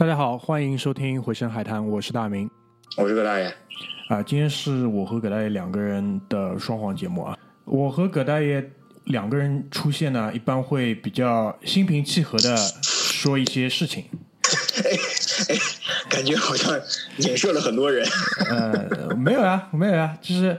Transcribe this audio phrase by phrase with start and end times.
[0.00, 2.50] 大家好，欢迎收听《回声海滩》，我是大明，
[2.96, 3.54] 我是葛大爷。
[4.08, 7.36] 啊，今天是我和葛大爷两个人的双簧节目啊。
[7.66, 8.66] 我和葛大爷
[9.04, 14.06] 两个人出现呢，一般会比较心平气和的说一些事情。
[14.82, 14.90] 哎
[15.50, 15.56] 哎，
[16.08, 16.80] 感觉好像
[17.18, 18.02] 影射了很多人。
[18.48, 20.58] 呃，没有啊，没有啊，就是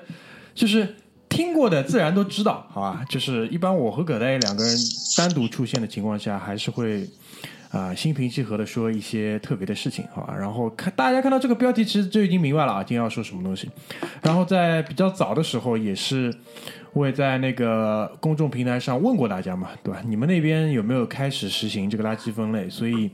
[0.53, 0.95] 就是
[1.28, 3.03] 听过的自然都知道，好吧？
[3.09, 4.78] 就是一般我和葛大爷两个人
[5.17, 7.09] 单独出现的情况下，还是会。
[7.72, 10.36] 啊，心平气和的说一些特别的事情，好吧？
[10.38, 13.69] 然后看大家看到这个标题，其实就已经明白了啊，今天要说什么东西。
[14.22, 16.33] 然后在比较早的时候，也是
[16.92, 20.02] 我也在那个公众平台上问过大家嘛，对吧？
[20.05, 22.70] 你们那边有没有开始实行这个垃圾分类？
[22.70, 23.10] 所以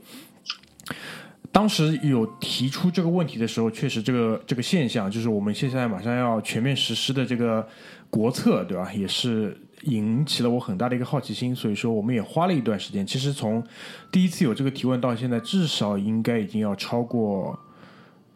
[1.52, 7.68] 当时有提出这个问题的时候，确实这个这个现象，就是我们现在马上要全面实施的这个
[8.10, 8.92] 国策，对吧？
[8.92, 9.56] 也是。
[9.84, 13.06] 引起了我很大的一个好奇心，所以说我们也花了一段时间。
[13.06, 13.64] 其实从
[14.12, 17.58] 第一次有这个提问到现在，至少应该已经要超过，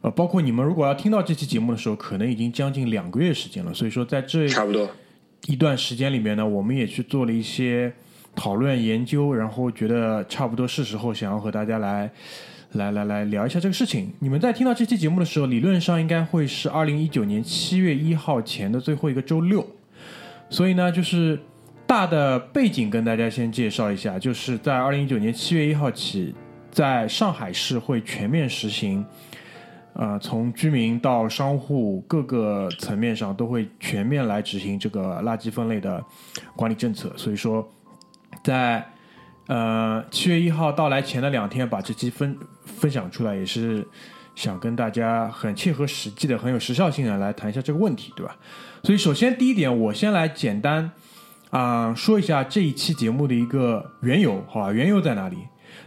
[0.02, 3.74] 呃，包括你们如果要听到这期节目的时候，可能已经将近两个月时间了。
[3.74, 4.88] 所以说在这差不多
[5.48, 7.92] 一段时间里面呢，我们也去做了一些
[8.36, 12.12] 讨论研究，然后觉得差不多是时候想要和大家来
[12.74, 14.12] 来来来聊一下这个事情。
[14.20, 19.66] 你们在听到这期节目的时候，理论上应该会是二零一九年七月一号前的最后一个周六。
[20.52, 21.40] 所以呢，就是
[21.88, 26.36] 大的背景跟大家先介绍一下，就是在二零一九年七月一号起，
[26.70, 29.04] 在上海市会全面实行，
[29.94, 36.04] 呃，从居民到商户各个层面上都会全面来执行这个垃圾分类的
[36.56, 37.12] 管理政策。
[37.16, 37.66] 所以说，
[38.44, 38.86] 在
[39.48, 43.88] 呃七月一号到来前的两天，把这期分分享出来，也是
[44.36, 48.36] 想跟大家很切合实际的、很有时效性的来谈一下这个问题，对吧？
[48.84, 50.92] 所以，首先第一点，我先来简单
[51.52, 54.72] 啊说一下这一期节目的一个缘由，好吧？
[54.72, 55.38] 缘由在哪里？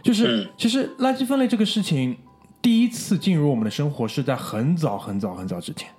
[0.01, 2.17] 就是其实垃圾分类这个事情，
[2.61, 5.89] 第一次进入我们的生活是在很早很早很早之前。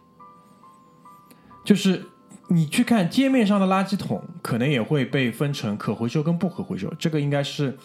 [1.64, 2.02] 就是
[2.48, 7.76] 你去看街面上的垃圾桶，可能也会被分成可回收跟不可回收，这个应该是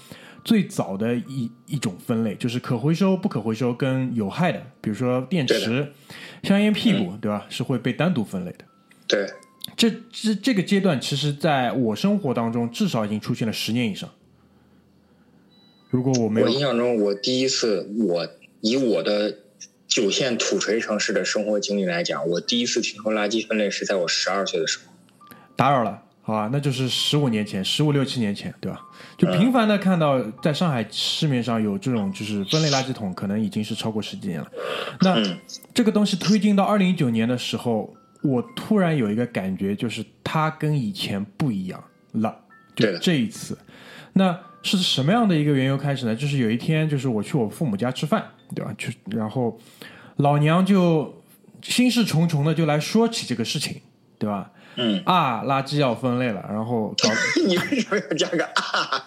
[0.43, 5.91] 最早的一一种分类，就是可回收、不可回收跟有害的，比如说电池、
[6.43, 7.45] 香烟屁股，对吧？
[7.49, 8.65] 是会被单独分类的。
[9.11, 9.29] 对，
[9.75, 14.09] 这这这个阶段，其实在我生活当中至少已经出现了十年以上。
[15.89, 18.29] 如果我没有，我印象中，我第一次，我
[18.61, 19.39] 以我的
[19.85, 24.85] 九线土锤城市的生活经历来讲，我第一次听说垃圾分类是在我十二岁的时候。
[25.57, 28.79] 打扰了，好吧，那就是十五年前，十五六七年前，对吧？
[29.17, 34.49] 就频繁的看到在上海市面上有这种就是分类垃圾桶，可能已经是超过十几年了。
[35.01, 35.21] 那
[35.73, 37.93] 这个东西推进到二零一九年的时候。
[38.23, 41.83] 我突然有一个感觉，就是他跟以前不一样
[42.13, 42.37] 了。
[42.75, 43.57] 就这一次，
[44.13, 46.15] 那是什么样的一个缘由开始呢？
[46.15, 48.25] 就是有一天，就是我去我父母家吃饭，
[48.55, 48.73] 对吧？
[48.77, 49.59] 去然后
[50.17, 51.21] 老娘就
[51.61, 53.81] 心事重重的就来说起这个事情，
[54.17, 54.51] 对吧？
[54.75, 57.09] 嗯啊，垃圾要分类了，然后搞
[57.47, 59.05] 你为什么要加个啊？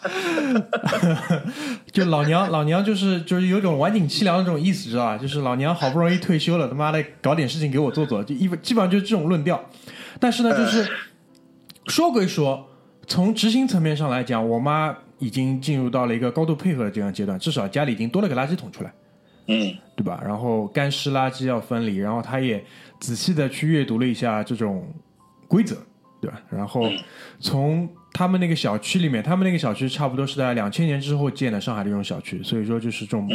[1.90, 5.16] 就老娘老娘就是就是有种晚景凄凉的这种意思，知道吧？
[5.18, 9.62] 就是老娘好不容易退休了，他妈的搞点事情给我做做，就一基本上就是这种论调。
[10.20, 10.86] 但是呢，就是
[11.86, 12.68] 说归说，
[13.06, 18.92] 从执行层面上来讲，我妈已经进入到了一个高度配合的这样阶段，至少家里已经多了个垃圾桶出来，
[19.48, 20.20] 嗯，对吧？
[20.24, 22.62] 然后干湿垃圾要分离，然后她也
[23.00, 24.86] 仔细的去阅读了一下这种。
[25.48, 25.76] 规则，
[26.20, 26.40] 对吧？
[26.50, 26.90] 然后
[27.38, 33.28] 从他们那个小区里面，他们那个小区差不多是在两千年之后建的上海的这种小区，所以说就是这种，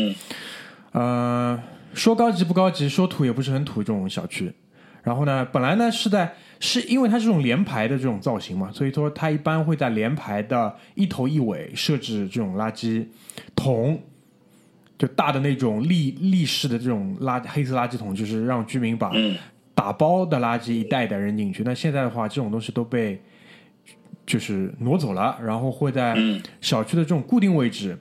[0.93, 1.61] 呃，
[1.93, 4.51] 说高级不高级，说土也不是很土这种小区。
[5.03, 13.05] 然后呢，本来呢是在是因为它这种连排的这种造型嘛，所以说它一般会在连排的一头一尾设置这种垃圾
[13.55, 14.01] 桶，
[14.97, 19.11] 就大的那种立立式的这种垃黑色垃圾桶，就是让居民把。
[19.79, 23.17] 打包的垃圾一袋一袋扔进去，那现在的话，这种东西都被
[24.25, 26.17] 就是挪走了，然后会在
[26.59, 27.97] 小区的这种固定位置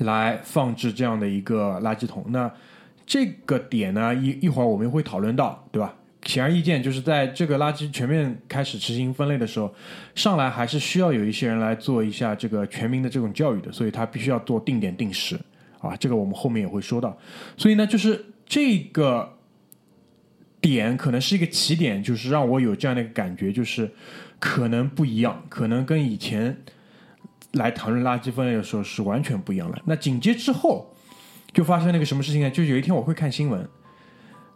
[0.00, 2.24] 来放置这样的一个垃圾桶。
[2.30, 2.52] 那
[3.06, 5.94] 这个点呢，一一会儿我们会讨论到，对吧？
[6.24, 9.72] 显而易见，就是在这个垃圾全面开始实行分类的时候，
[10.16, 15.38] 上来还是需要有一些人来做一下这个全民的这种教育的，所以他必须要做定点定时
[15.80, 17.16] 啊，这个我们后面也会说到。
[17.56, 19.37] 所以呢，就是这个。
[20.70, 23.90] 点可能是一个起点，就是让我有这样的一个感觉，就是
[24.38, 26.56] 可能不一样，可能跟以前
[27.52, 29.80] 来谈论垃圾分类的时候是完全不一样的。
[29.84, 30.94] 那紧接之后
[31.52, 32.50] 就发生那个什么事情呢？
[32.50, 33.68] 就有一天我会看新闻，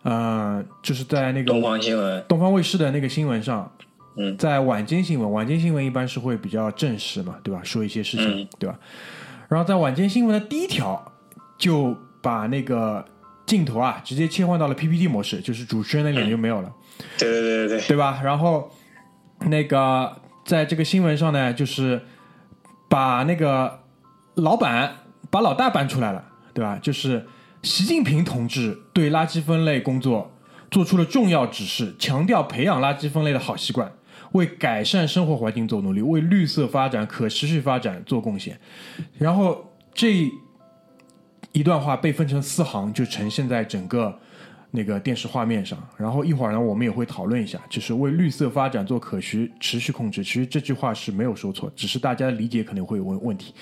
[0.02, 3.72] 呃，就是在那个东方新闻、东方卫视的那个新闻上，
[4.16, 7.60] 嗯，在晚间新闻，晚间新闻一般是会比较正式嘛，对吧？
[7.62, 8.78] 说一些事情，对吧？
[9.48, 11.12] 然后在晚间新闻的第一条
[11.58, 13.04] 就把那个
[13.52, 16.72] 镜头啊直接切换到了 PPT 模式，就是主持人的脸就没有了，
[17.18, 18.18] 对对对对对，对吧？
[18.24, 18.70] 然后
[19.40, 22.00] 那个在这个新闻上呢，就是
[22.88, 23.80] 把那个
[24.36, 24.96] 老板
[25.30, 26.78] 把老大搬出来了，对吧？
[26.80, 27.26] 就是
[27.62, 30.32] 习近平同志对垃圾分类工作
[30.70, 33.92] 做出了重要指示，强调培养垃圾分类的好习惯，
[34.32, 38.58] 为改善生活环境做努力，为绿色发展、可持续发展做贡献。
[39.18, 40.30] 然后这
[41.52, 44.18] 一段话被分成四行，就呈现在整个
[44.70, 45.78] 那个电视画面上。
[45.96, 50.24] 然后一会儿呢，我们也会讨论一下，就是为绿色发展做可持持续控制。
[50.24, 53.52] 其实这句话是没有说错，只是大家的理解可能会有问问题。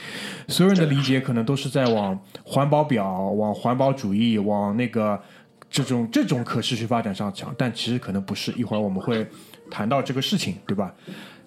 [0.49, 5.21] 所有人的理解可能都是在往环保表、往环保主义、往那个
[5.69, 8.53] 这种这种可持续发展上讲，但其实可能不是。
[8.53, 9.27] 一会儿我们会
[9.69, 10.95] 谈到这个事情，对吧？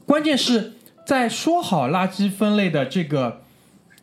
[0.05, 0.73] 关键是
[1.05, 3.42] 在说好垃圾分类的这个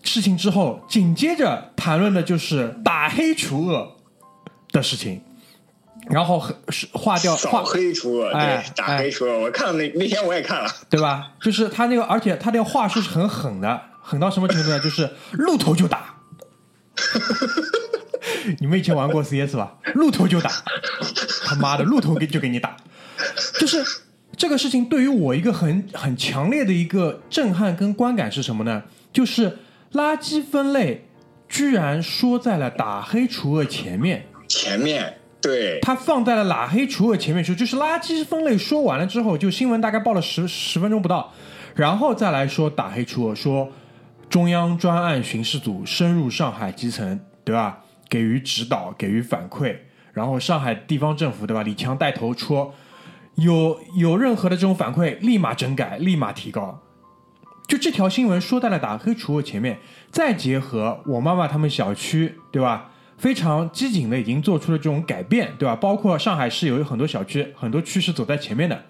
[0.02, 3.96] 事情之后，紧接着谈论的就是打黑除恶
[4.72, 5.22] 的事情，
[6.08, 9.40] 然后是划掉扫划黑除恶，哎对，打黑除恶。
[9.40, 11.32] 我看了那那天我也看了，对吧？
[11.40, 14.80] 就是他那个，而且他那个话术是很狠的，狠到什么程度呢？
[14.80, 16.16] 就是露头就打。
[18.58, 19.76] 你们以前玩过 CS 吧？
[19.94, 20.50] 露头就打，
[21.44, 22.76] 他妈的露头给就给你打，
[23.58, 23.84] 就是
[24.36, 28.82] 这个事情对于我一个很很强烈的一个震撼跟观感是什么呢？
[29.12, 29.58] 就是
[29.92, 31.08] 垃圾分类
[31.48, 41.32] 居然说在了打黑除恶前面，前面对它放在了打黑除恶前面说，就是垃圾分类说完了之后，就新闻大概报了十十分钟不到，
[41.74, 43.72] 然后再来说打黑除恶，说
[44.28, 47.80] 中央专案巡视组深入上海基层，对吧？
[48.08, 49.76] 给予指导，给予反馈，
[50.12, 51.62] 然后上海地方政府，对吧？
[51.62, 52.74] 李强带头说，
[53.36, 56.80] 有有任何的这种反馈，立马整改，立马提高。
[57.70, 59.78] 就这条新闻说在了打黑除恶前面，
[60.10, 62.90] 再结合我妈妈他们小区，对吧？
[63.16, 65.76] 非常机警的已经做出了这种改变，对吧？
[65.76, 68.86] 包括上海市有很多小区，很多区是走在前面的，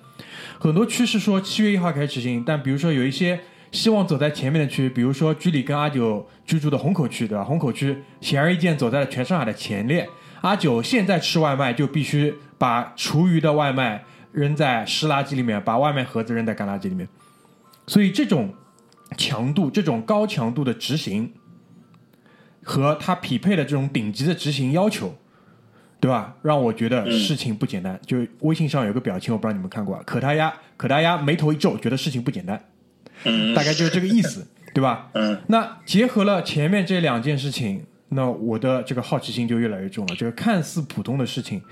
[0.59, 3.39] 很多区是说七月一号开始执行，但比如说有一些
[3.71, 7.45] 希望走在前面的区，比如说居里跟阿九居住的虹口区，对吧？
[7.45, 10.09] 虹口区显而易见走在了全上海的前列。
[10.41, 14.03] 阿九现在吃外卖就必须把厨余的外卖
[14.33, 17.07] 扔在湿垃圾里面，把外卖盒子扔在干垃圾里面，
[17.87, 18.55] 所以这种
[19.17, 21.33] 强度、这种高强度的执行。
[22.63, 25.17] 和它匹配的这种顶级的执行要求，
[25.99, 26.37] 对吧？
[26.43, 27.99] 让我觉得事情不简单。
[28.07, 32.63] 就微信上有个表情，我不知道你们看过啊，可他鸭，可他鸭眉头一皱，觉得事情不简单，
[33.25, 35.09] 嗯大概就是这个意思， 对吧？
[35.15, 40.15] 嗯那结合了前面这两件事情，那我的这个好奇心就越来越重了。
[40.15, 41.63] 这个看似普通的事情，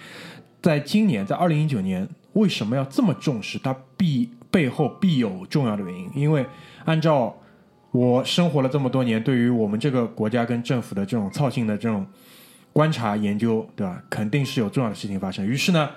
[0.63, 3.59] 在今年，在二零一九年，为什么要这么重视？
[3.59, 6.47] 它必背后必有重要的原因，因为
[6.89, 7.39] 按照
[7.91, 12.07] 我生活了这么多年，对于我们这个国家跟政府的这种操性的这种
[12.73, 14.03] 观察研究，对吧？
[14.09, 15.47] 肯定是有重要的事情发生。
[15.47, 15.91] 于是呢，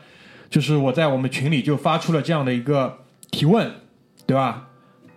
[0.49, 2.97] 就是我在我们群里就发出了这样的一个
[3.31, 3.71] 提问，
[4.25, 4.67] 对吧？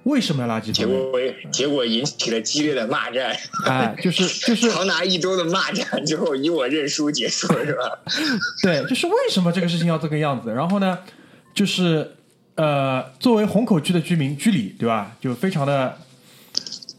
[0.05, 1.11] 为什么要垃圾结分类？
[1.11, 3.35] 果结果引起了激烈的骂战，
[3.67, 7.99] 哎，就是就是长达一周的骂战之后，以我认输结束了，是吧？
[8.63, 10.53] 对，就是为什么这个事情要这个样子？
[10.55, 11.01] 然后呢，
[11.53, 12.15] 就是
[12.57, 15.17] 呃，作为虹口区的居民居里，对吧？
[15.21, 15.97] 就非常的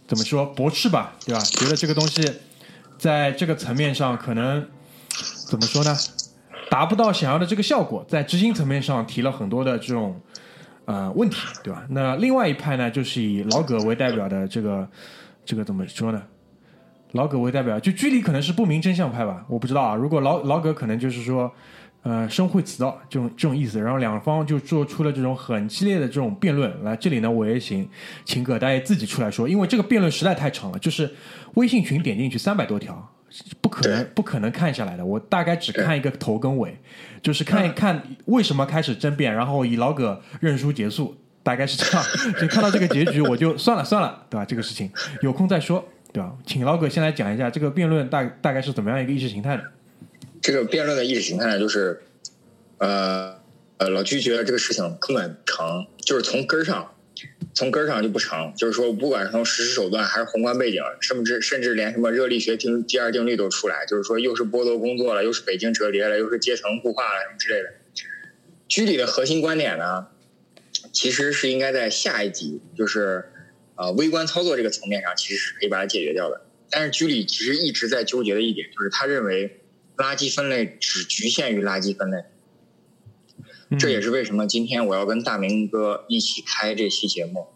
[0.05, 1.39] 怎么说驳斥吧，对吧？
[1.41, 2.29] 觉得这个东西
[2.97, 4.67] 在这个层面上可能
[5.47, 5.95] 怎么说呢，
[6.69, 10.19] 达不到想要的这个效果，在执行层面上提了很多的这种
[10.83, 11.85] 呃问题，对吧？
[11.89, 14.87] 那另外一派呢，就是以老葛为代表的这个
[15.45, 16.21] 这个怎么说呢？
[17.13, 19.95] 老葛为代表，就居里可能是不明真相派吧，我不知道啊。
[19.95, 21.49] 如果老老葛可能就是说，
[22.05, 26.71] 呃，生会此道这种这种意思，然后两方就做出了这种很激烈的这种辩论。
[26.83, 27.89] 来这里呢，我也请
[28.23, 31.11] 请葛大爷自己出来说，因为这个辩论实在太长了，就是
[31.55, 33.11] 微信群点进去三百多条，
[33.59, 35.03] 不可能不可能看下来的。
[35.03, 36.77] 我大概只看一个头跟尾，
[37.23, 42.05] 就是看一看为什么开始争辩，然后以老葛认输结束，大概是这样。
[42.39, 44.45] 就看到这个结局，我就算了算了，对吧？
[44.45, 44.91] 这个事情
[45.23, 45.83] 有空再说，
[46.13, 46.31] 对吧？
[46.45, 49.63] 请老葛先来讲一下这个辩论大大概是怎么样一个意识形态的。
[50.45, 52.03] 这个辩论的意识形态呢，就是，
[52.77, 53.35] 呃
[53.77, 56.95] 呃，老居觉得这个事情根本成，就是从根上，
[57.55, 58.53] 从根上就不成。
[58.55, 67.73] 就是说，不管是从实施手段还是宏观背景，甚至甚至连什么热力学定第二定律都出来，就是说又是剥夺工作了，又是北京折叠了，又是阶层固化了什么之类的。
[68.67, 70.05] 居里的核心观点呢，
[70.93, 73.25] 其实是应该在下一级，就是
[73.77, 76.41] 呃微观操作这个层面上，其实是可以把它解决掉的。
[76.69, 79.61] 但是居里其实一直在纠结的一点，就是他认为
[79.97, 82.25] 垃圾分类只局限于垃圾分类。
[83.69, 87.47] 嗯这也是为什么今天我要跟大明哥一起开这期节目。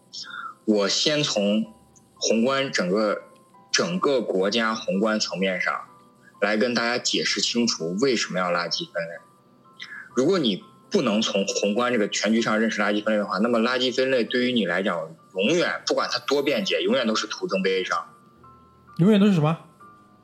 [0.64, 1.64] 我先从
[2.14, 3.22] 宏观整个
[3.70, 5.72] 整个国家宏观层面上
[6.40, 9.20] 来跟大家解释清楚为什么要垃圾分类。
[10.16, 18.04] 如果你不能从宏观这个全局上认识垃圾分类的话，那么垃圾分类对于你来讲，永远不管它多便捷，永远都是徒增悲伤。
[18.98, 19.56] 永远都是什么？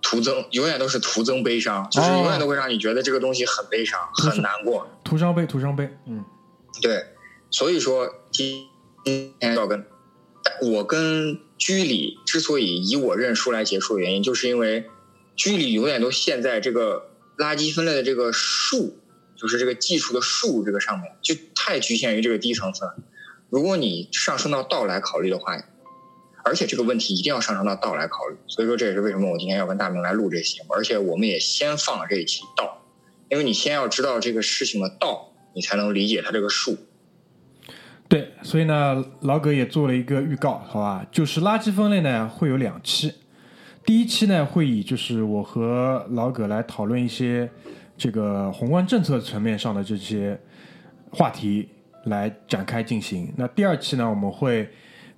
[0.08, 4.88] 徒增，永远都是徒增悲伤，就是永远都会让你觉得这个东西很悲伤、很难过。
[5.02, 5.90] 徒伤悲，徒伤悲。
[6.06, 6.24] 嗯，
[6.80, 7.06] 对。
[7.50, 8.68] 所以说今
[9.02, 9.84] 天要跟
[10.62, 14.88] 我跟居里之所以以我认输来结束的原因，就是因为
[15.34, 19.00] 居里永远都陷在这个垃圾分类的这个数。
[19.38, 22.96] 就是这个技术的数这个上面就太局限于这个低层次了。
[23.50, 25.58] 如果你上升到道来考虑的话，
[26.46, 28.36] 而且这个问题一定要上升到道来考虑。
[28.46, 32.80] 所以说这也是为什么我今天要跟大明来录这期，而且我们也先放了这一期道，
[33.28, 36.78] 因为你先要知道这个事情的道，你才能理解它这个数。
[38.08, 41.06] 对，所以呢，老葛也做了一个预告，好吧？
[41.10, 43.12] 就是垃圾分类呢会有两期，
[43.84, 47.50] 第一期呢会以就是我和老葛来讨论一些。
[47.98, 50.38] 这个宏观政策层面上的这些
[51.10, 51.66] 话题
[52.04, 53.32] 来展开进行。
[53.38, 54.68] 那第二期呢，我们会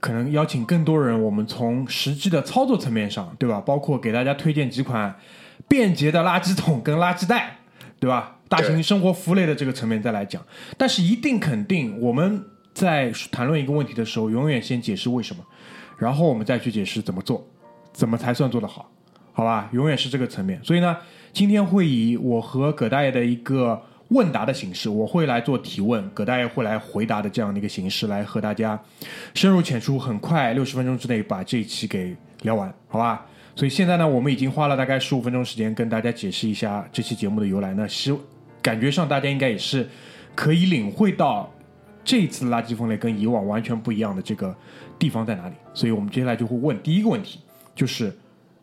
[0.00, 3.61] 可能邀请更多人，我们从实际的操作层面上，对吧？
[3.61, 5.14] 包括给大家推荐几款
[5.67, 7.59] 便捷的垃圾桶跟垃圾袋，
[7.99, 8.37] 对吧？
[8.49, 10.43] 大型生活服务类的这个层面再来讲。
[10.76, 15.45] 但是一定肯定，我们在谈论一个问题的时候，永远先解释为什么，
[15.99, 17.47] 然后我们再去解释怎么做，
[17.93, 18.90] 怎么才算做得好，
[19.33, 19.69] 好吧？
[19.73, 20.61] 永远是这个层面。
[20.62, 20.97] 所以呢。
[21.31, 28.78] 今天会以我和葛大爷的一个问答的形式，我会来做提问，葛大爷会来回答的这样的一个形式，来和大家
[29.34, 33.26] 深入浅出，很快六十分钟之内把这一期给聊完，好吧？
[33.54, 37.74] 所以现在呢，我们已经花了大概十五分钟时间跟大家解释一下这期节目的由来。
[37.74, 38.16] 那希
[38.62, 39.88] 感觉上大家应该也是
[40.34, 41.52] 可以领会到
[42.04, 44.56] 这次垃圾分类跟以往完全不一样的这个
[44.98, 45.54] 地方在哪里。
[45.74, 47.40] 所以我们接下来就会问第一个问题，
[47.74, 48.16] 就是。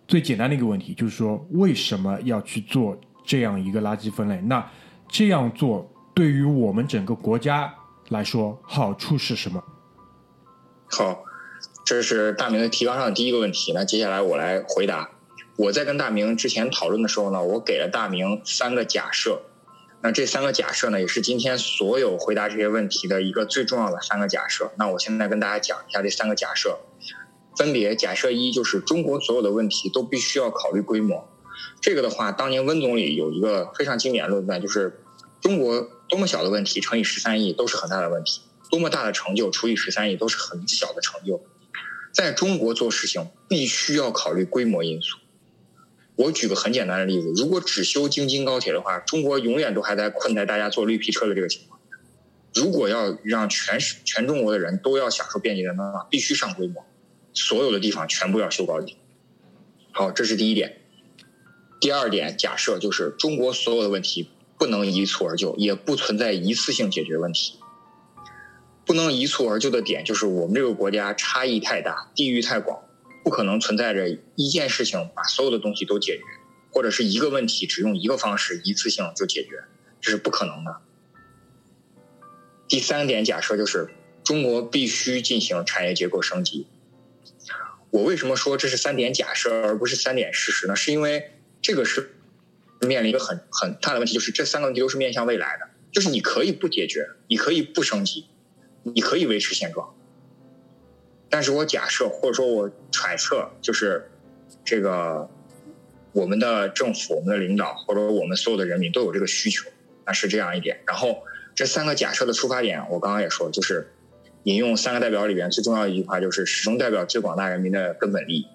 [0.08, 4.40] 最简单的一个问题就是说，为什么要去做这样一个垃圾分类？
[4.42, 4.64] 那
[5.08, 7.74] 这样做对于我们整个国家
[8.10, 9.64] 来说，好处是什么？
[10.88, 11.24] 好，
[11.84, 13.72] 这是大明的提纲上的第一个问题。
[13.74, 15.10] 那接下来我来回答。
[15.58, 19.42] 我在跟大明之前讨论的时候呢，我给了大明三个假设。
[20.02, 24.72] 那这三个假设呢，也是今天所有回答这些问题的一个最重要的三个假设。
[24.78, 26.78] 那我现在跟大家讲一下这三个假设。
[27.58, 31.28] 分别假设一就是中国所有的问题都必须要考虑规模，
[31.86, 35.02] 这个的话，当年温总理有一个非常经典的论断，就是
[35.40, 41.46] 中国多么小的问题乘以十三亿都是很大的问题，多么大的成就除以十三亿都是很小的成就。
[42.12, 45.20] 在中国做事情必须要考虑规模因素。
[46.16, 51.80] 我举个很简单的例子，如果只修京津高铁的话，中国永远都还在困在大家坐绿皮车的这个情况。
[52.56, 56.84] 如果要让全全中国的人都要享受便捷的话，必须上规模。
[57.36, 58.98] 所有的地方全部要修高铁。
[59.92, 60.82] 好，这是第一点。
[61.80, 67.60] 第二点，假设就是中国所有的问题不能一蹴而就，也不存在一次性解决问题。
[68.86, 72.84] 不能一蹴而就的点就是我们这个国家差异太大，地域太广，
[73.24, 76.24] 不可能存在着一件事情把所有的东西都解决，
[76.72, 79.64] 或者是一个问题只用一个方式一次性就解决，
[80.00, 80.78] 这是不可能的。
[82.68, 83.90] 第三点假设就是
[84.24, 86.68] 中国必须进行产业结构升级。
[87.92, 90.76] 我为什么说这是三点假设而不是三点事实呢？
[90.76, 91.32] 是因为
[91.66, 92.12] 这个是
[92.82, 98.28] 面临一个很很大的问题，就是这三个问题都是面向未来的，就是你可以不解决，你可以不升级，
[98.84, 99.96] 你可以维持现状。
[101.28, 104.12] 但是我假设或者说我揣测，就是
[104.64, 105.28] 这个
[106.12, 109.68] 我们的政府、我们的领导或者我们所有的人民都有这个需求，
[110.06, 110.84] 那是这样一点。
[110.86, 111.24] 然后
[111.56, 113.92] 这三个假设的出发点，我刚刚也说，就是。
[114.44, 118.48] 引用三个代表里边最重要一句话，就是始终代表最广大人民的根本利益。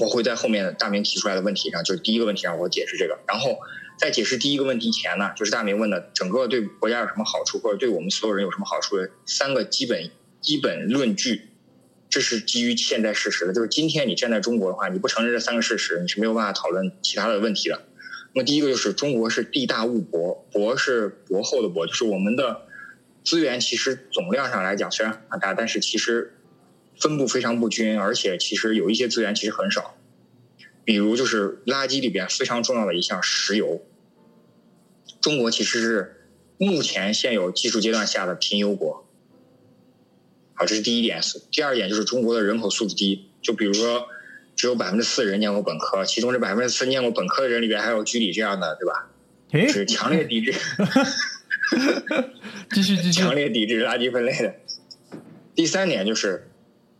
[0.00, 3.18] 我会在后面大明提出来的问题上，就是第一个问题让我解释这个。
[3.28, 3.58] 然后
[3.98, 11.50] 在解释第一个问题前呢，就是大明问的整个对国家有什么好处，或者对我们所有人有什么好处的三个基本基本论据，
[12.08, 13.52] 这是基于现在事实的。
[13.52, 17.82] 就是今天你站在中国的话，你不承认这三个事实，你是没有办法讨论其他的问题的。
[18.34, 22.62] 那么第一个就是中国是地大物博，博是博厚的博，就是我们的。
[23.24, 26.34] 资源其实总量上来讲虽然很大，但是其实
[27.02, 29.96] 分布非常不均，而且其实有一些资源其实很少。
[30.84, 33.82] 比如就是垃圾里边非常重要的一项石油，
[35.20, 36.28] 中国其实是
[36.58, 39.06] 目前现有技术阶段下的贫油国。
[40.54, 41.20] 好，这是第一点。
[41.50, 44.06] 第二点就是中国的人口素质低，就比如说
[44.54, 49.08] 只有百分之四人念过本科，其中这百分之四念过本科的人里边还有居里这样的，对吧？
[49.72, 50.52] 是强烈抵制。
[52.72, 54.54] 继续继续， 强烈抵制垃圾分类的。
[55.54, 56.50] 第三点就是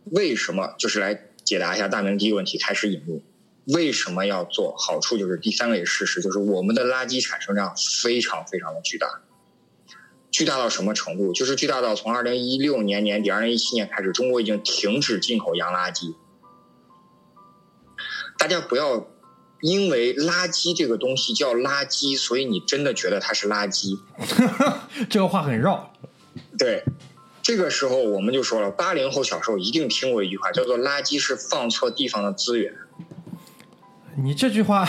[0.05, 0.75] 为什么？
[0.77, 3.21] 就是来解答一下大明第一个问题，开始引入
[3.65, 4.75] 为什么要做？
[4.77, 9.21] 好处就是第三个也是事实，就是我们的垃圾产生量非常非常的巨大，
[10.31, 11.31] 巨大到什么程度？
[11.33, 16.15] 就是巨大到从二零一六年年底、二零一七年开始，中国已经停止进口洋垃圾。
[18.37, 19.07] 大家不要
[19.61, 23.97] 因为垃圾这个东西叫垃圾，所以你真的觉得它是垃圾。
[25.09, 25.93] 这个话很绕。
[26.57, 26.83] 对，
[27.43, 32.73] 这个时候我们就说了，八零后小时候一定听过一句话，叫做“垃圾是放错地方的资源”。
[34.17, 34.87] 你这句话，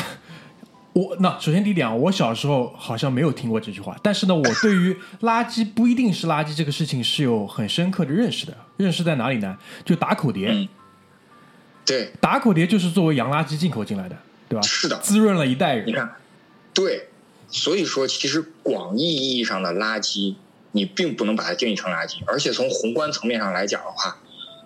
[0.93, 8.57] 我那首先第一点啊，我小时候好像没有听过这句话，但是呢，我对于垃圾不一定是垃圾这个事情是有很深刻的认识的。
[8.77, 9.59] 认识在哪里呢？
[9.85, 10.49] 就打口碟。
[10.49, 10.69] 嗯
[11.87, 14.17] 对，打口碟就是作为洋垃圾进口进来的，
[14.49, 14.63] 对吧？
[14.63, 15.87] 是的，滋润了一代人。
[15.87, 16.17] 你看，
[16.73, 17.09] 对，
[17.51, 20.37] 所以说其实广义意义上的垃圾，
[20.77, 24.19] 你并不能把它定义成垃圾，而且从宏观层面上来讲的话，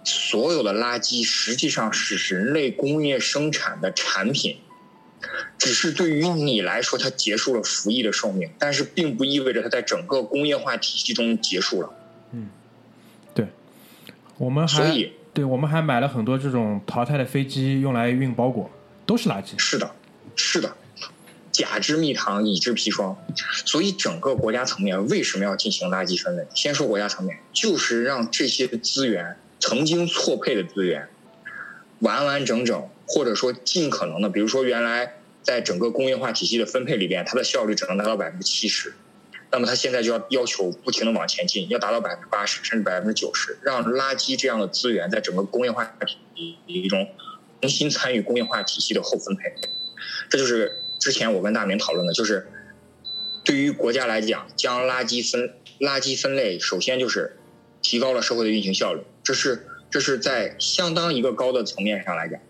[0.05, 4.57] 所有的垃圾实际上是人类工业生产的产品，
[5.59, 11.90] 只是对于你来说，它结束了服役的寿命，但是并不意味着它在整个工业化体系中结束了。
[12.33, 12.49] 嗯
[13.35, 13.47] 对，
[14.38, 18.71] 我们还所以对我们还买了很多这种淘汰的飞机用来运包裹，
[19.05, 19.59] 都是垃圾。
[19.59, 19.90] 是的，
[20.35, 20.75] 是的，
[21.59, 23.18] 甲之蜜糖，乙之砒霜。
[23.66, 26.47] 所以整个国家层面为什么要进行垃圾分类？
[26.55, 31.09] 先说国家层面，就是让这些资源曾经错配的资源，
[31.99, 38.94] 完完整整，或者说尽可能的，比如说原来在整个工业化体系的分配里边，它的效率只能达到百分之七十。
[39.51, 46.18] 那么它现在就要要求不停的往前进，要达到百分之八十甚至百分之九十，让垃圾这样的资源在整个工业化体
[46.66, 47.09] 系中
[47.61, 49.55] 重新参与工业化体系的后分配。
[50.29, 52.48] 这就是之前我跟大明讨论的，就是
[53.44, 57.37] 对于国家来讲，将垃圾分垃圾分类，首先就是
[57.82, 62.40] 提高了社会的运行效率，这是这是在相当一个高的层面上来讲。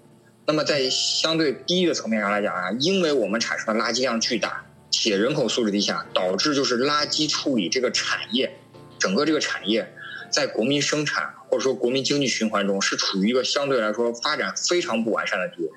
[0.47, 8.51] 那么在相对低的层面上来讲啊，因为我们产生的垃圾量巨大，且人口素质低下，导致就是垃圾处理这个产业，
[8.99, 9.93] 整个这个产业
[10.31, 15.71] 在国民生产或者说国民经济循环中是处于一个相对来说发展非常不完善的地位。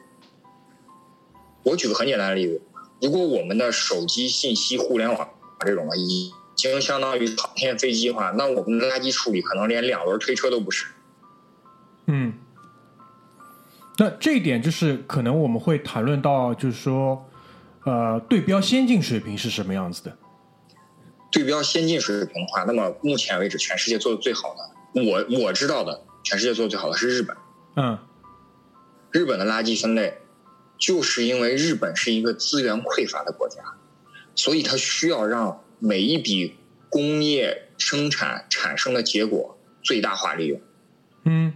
[1.64, 2.62] 我举个很简单的例子，
[3.02, 10.86] 如果我们的手机信息互联网这种的已经相当于航天飞机的话，那我们的垃圾处理可能连两轮推车都不是。
[12.08, 12.34] 嗯，
[13.98, 17.26] 那这一点就是可能我们会谈论到，就是说，
[17.86, 20.18] 呃，对标先进水平是什么样子的？
[21.32, 27.38] 对标先进水平的话，那么目前为止，全世界做的最好的，我我知道的，全世界做的最好的是日本。
[27.76, 27.98] 嗯
[29.12, 30.21] 日本的垃圾分类，
[30.82, 33.62] 就是因为日本是一个资源匮乏的国家，
[34.36, 36.58] 所以它需要让每一笔
[36.90, 40.60] 工业生产产生的结果最大化利用。
[41.24, 41.54] 嗯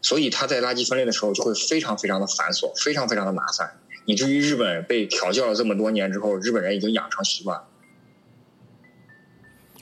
[0.00, 7.64] 所以它在垃圾分类的时候就会非常非常的繁琐，非常非常的麻烦，以至于日本被调教了这么多年之后，日本人已经养成习惯了。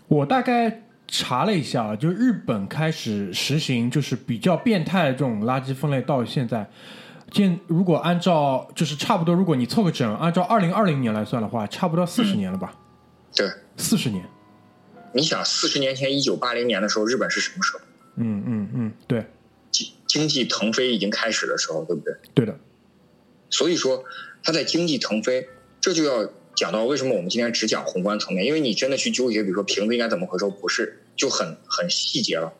[0.08, 6.68] 我大概查了一下啊，就日本开始实行就是比较变态的这种垃圾分类，到现在，
[7.32, 12.74] 现如果按照就是差不多，如果你凑个整，按照二零二零年来算的话，差不多四十年了吧？
[13.34, 14.24] 对，四十年。
[15.12, 17.80] 你想，四十年前，一九八零年的时候，日本是什么时候？
[18.16, 19.26] 嗯嗯嗯，对
[19.70, 22.14] 经经济腾飞已经开始的时候，对不对？
[22.34, 22.58] 对的。
[23.50, 24.04] 所以说，
[24.42, 25.48] 它在经济腾飞，
[25.80, 32.52] 这就要讲到为什么我们今天只讲宏观层面，因为你真的去纠结，比如说瓶子应该怎么回收，不是就很很细节了。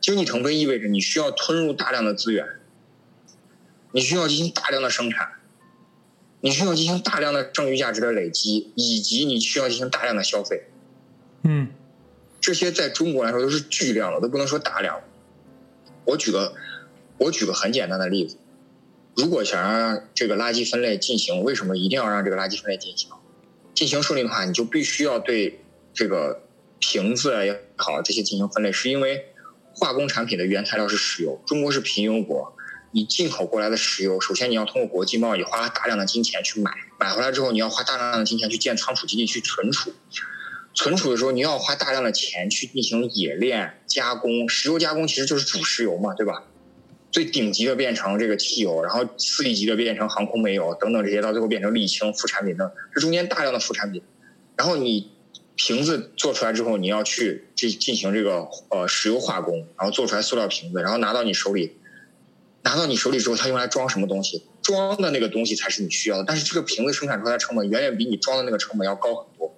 [0.00, 2.46] 经济腾飞意味着你需要吞入大量的资源，
[3.94, 5.34] 你需要进行大量的生产，
[6.40, 10.64] 你需要进行大量的剩余价值的累积，以及你需要进行大量的消费。
[11.44, 11.68] 嗯
[12.40, 15.00] 这些在中国来说都是巨量的，都不能说大量。
[16.06, 16.56] 我举个
[17.18, 18.36] 我举个很简单的例子，
[19.14, 23.10] 如果想让这个垃圾分类进行，为什么一定要让这个垃圾分类进行？
[23.74, 25.60] 进行顺利的话，你就必须要对
[25.94, 26.42] 这个
[26.80, 29.26] 瓶子也好这些进行分类，是因为
[29.72, 32.53] 化工产品的原材料是石油，中国是贫油国，
[32.94, 39.92] 你进口过来的石油，首先你要通过国际贸易花大量的金钱去买，买回来之后你要花大量的金钱去建仓储基地去存储。
[40.74, 44.48] 存储的时候，你要花大量的钱去进行冶炼、加工。
[44.48, 46.44] 石油加工其实就是煮石油嘛，对吧？
[47.10, 54.02] 最顶级的变成这个汽油，然后次一级的变成航空煤油等等这些，到最后变成沥青副产品等，这中间大量的副产品。
[54.54, 55.10] 然后你
[55.56, 61.76] 瓶子做出来之后，你要去进进行这个呃石油化工，然后做出来塑料瓶子，然后拿到你手里，
[62.64, 64.42] 拿到你手里之后，它用来装什么东西？
[64.62, 69.54] 装的那个东西才是你需要的，但是这个瓶子生产出来的成本远远比你装的那个成本要高很多。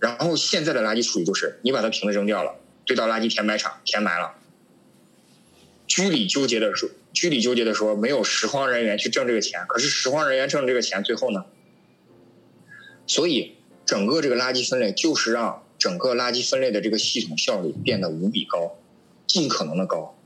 [0.00, 4.34] 然后现在的垃圾处理就是，你把它瓶子扔掉了，堆到垃圾填埋场填埋了，
[5.86, 11.44] 居里纠结的说，居里纠结的说，没有拾荒人员去挣这个钱，可是拾荒人员挣这个钱，最后呢？
[13.06, 18.76] 所以整个这个垃圾分类就是让整个垃圾分类的这个系统效率变得无比高，
[19.28, 20.18] 尽可能的高，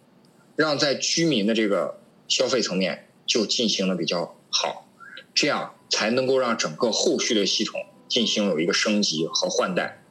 [0.57, 4.89] 让在居民的这个消费层面就进行了比较好，
[5.35, 10.03] 这样才能够让整个后续的系统进行有一个升级和换代。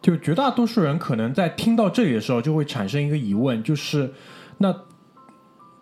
[0.00, 4.12] 就绝大多数人可能在听到这里的时候，就会产生一个疑问，就是
[4.58, 4.74] 那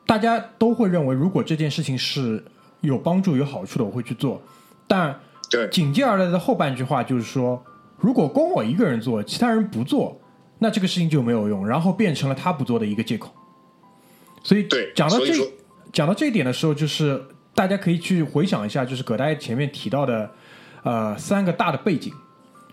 [0.05, 2.45] 大家都会认为，如果这件事情是
[2.83, 4.43] 有帮助、有好处的，我会去做。
[4.87, 5.19] 但
[5.51, 7.65] 对，紧接而来的后半句话就是说，
[7.97, 10.21] 如果光我一个人做，其他人不做，
[10.61, 13.35] 那这个事情就没有用，然后变成了他不做的一个借口。
[14.45, 15.33] 所以对，讲到这
[15.93, 17.21] 讲到这一点的时候，就是
[17.55, 20.31] 大家可以去回想一下，就是葛大爷前面提到的
[20.85, 22.13] 呃三个大的背景。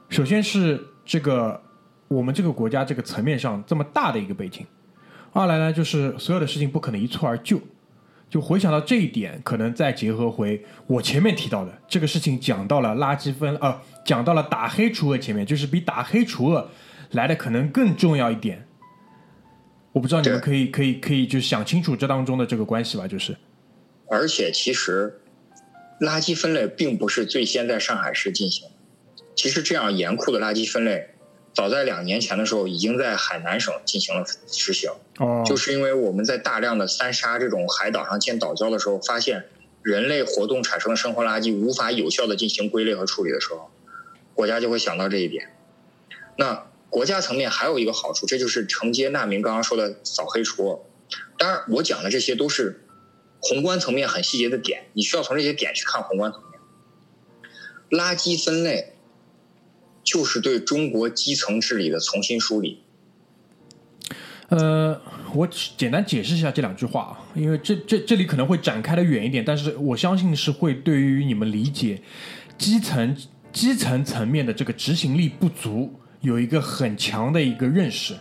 [0.09, 1.59] 首先是这个
[2.07, 4.65] 我们这个国家这个层面上这么大的一个背景，
[5.33, 7.59] 二来呢就是所有的事情不可能一蹴而就。
[8.29, 16.69] 就回想到这一点，可能再结合回我前面提到的这个事情，讲到了垃圾分呃，讲到了打黑除恶前面，就是比打黑除恶
[17.11, 18.65] 来的可能更重要一点。
[19.93, 23.35] 我不知道你们可以可以可以就想清楚这当中的这个关系吧，就是
[24.09, 25.21] 而且其实
[25.99, 28.69] 垃圾分类并不是最先在上海市进行，
[29.35, 31.09] 其实这样严酷的垃圾分类，
[31.51, 34.91] 早在两年前的时候已经在海南省进行了实行。
[35.17, 39.45] 哦，就是因为我们在大量的三沙这种海岛上建岛礁的时候，发现
[39.81, 43.71] 人类活动产生的生活垃圾无法有效的进行归类和处理的时候，
[44.35, 45.49] 国家就会想到这一点。
[46.37, 46.67] 那
[46.97, 50.83] 国家层面还有一个好处，这就是承接难民刚刚说的扫黑除恶。
[51.37, 52.81] 当然，我讲的这些都是
[53.39, 58.01] 宏观层面很细节的点，你需要从这些点去看宏观层面。
[58.01, 58.95] 垃圾分类
[60.03, 62.81] 就是对中国基层治理的重新梳理。
[64.49, 64.99] 呃，
[65.35, 72.01] 我简单解释一下这两句话啊，因为这这这里可能会展开的远一点，但是我相信是会对于你们理解
[72.57, 73.15] 基层
[73.53, 78.15] 基层层面的这个执行力不足有一个很强的一个认识。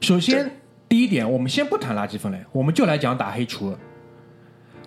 [0.00, 0.50] 首先，
[0.88, 3.78] 第一点，我们先不谈垃圾分类，我们就来讲打黑除恶。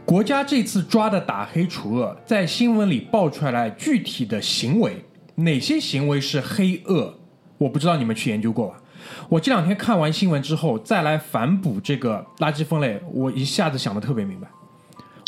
[0.06, 5.04] 国家这次抓的打黑除恶，在新闻里爆出来具体的行为，
[5.36, 7.18] 哪些行为是黑恶？
[7.58, 8.82] 我不知道你们去研究过吧？
[9.30, 14.48] 我这两天看完新闻之后，再来反哺这个垃圾分类，我一下子想的特别明白。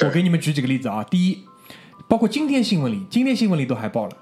[0.04, 1.04] 我给你们举几个例子啊。
[1.06, 1.40] 第一，
[2.10, 4.18] 包括今天新闻里，今天新闻里都还报了，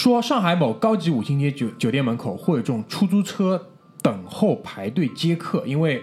[0.00, 3.68] 说上海某高级五星级酒酒店门口会有这种出租车
[4.00, 6.02] 等候排队接客，因为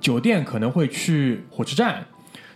[0.00, 2.06] 酒店可能会去火车站、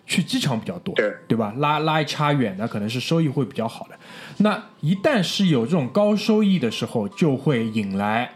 [0.06, 1.52] 去机场比较多，对对吧？
[1.58, 3.98] 拉拉一差远的，可能是收益会比较好的。
[4.38, 8.30] 那一旦是有这种高收益的时候，就会引来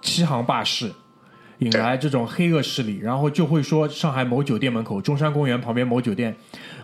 [0.00, 0.92] 欺行霸市，
[1.58, 6.36] 引来这种黑恶势力，然后就会说上海某酒店门口、中山公园旁边某酒店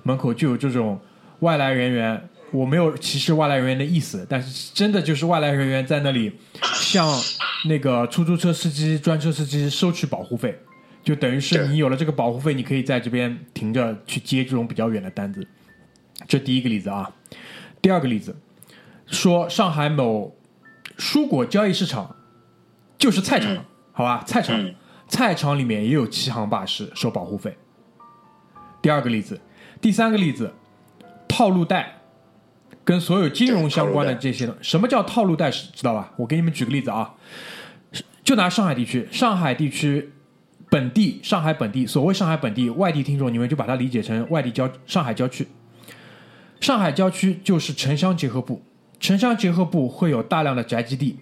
[0.03, 0.99] 门口就有这种
[1.39, 2.29] 外来人员。
[2.51, 6.33] 我没有歧视外来人员的意思，但是真的就是外来人员在那里
[6.75, 7.07] 向
[7.67, 10.59] 那个出租车司机、专车司机收取保护费，
[11.03, 15.47] 就等于是你有了这个保护费，你可以在这边停着去接这种比较远的单子。
[16.27, 17.11] 这第一个例子啊，
[17.81, 18.37] 第二个例子
[19.07, 20.37] 说上海某
[20.97, 22.17] 蔬果交易市场
[22.99, 23.65] 就是菜场，嗯。
[23.93, 24.75] 好吧，菜场、嗯。
[25.09, 27.57] 菜场里面也有欺行霸市收保护费。
[28.83, 29.41] 第二个例子，
[29.81, 30.53] 第三个例子，
[31.27, 31.98] 套路贷
[32.89, 35.51] 跟所有金融相关的这些东，什么叫套路贷？
[35.51, 36.11] 知道吧？
[36.17, 37.13] 我给你们举个例子啊，
[38.25, 40.11] 就拿上海地区，上海地区
[40.71, 45.47] 本地，上海本地，所谓上海本地，外地听众你们就把它理解成外地郊上海郊区。
[46.63, 48.63] 上海郊区就是城乡结合部，
[48.99, 51.19] 城乡结合部会有大量的宅基地，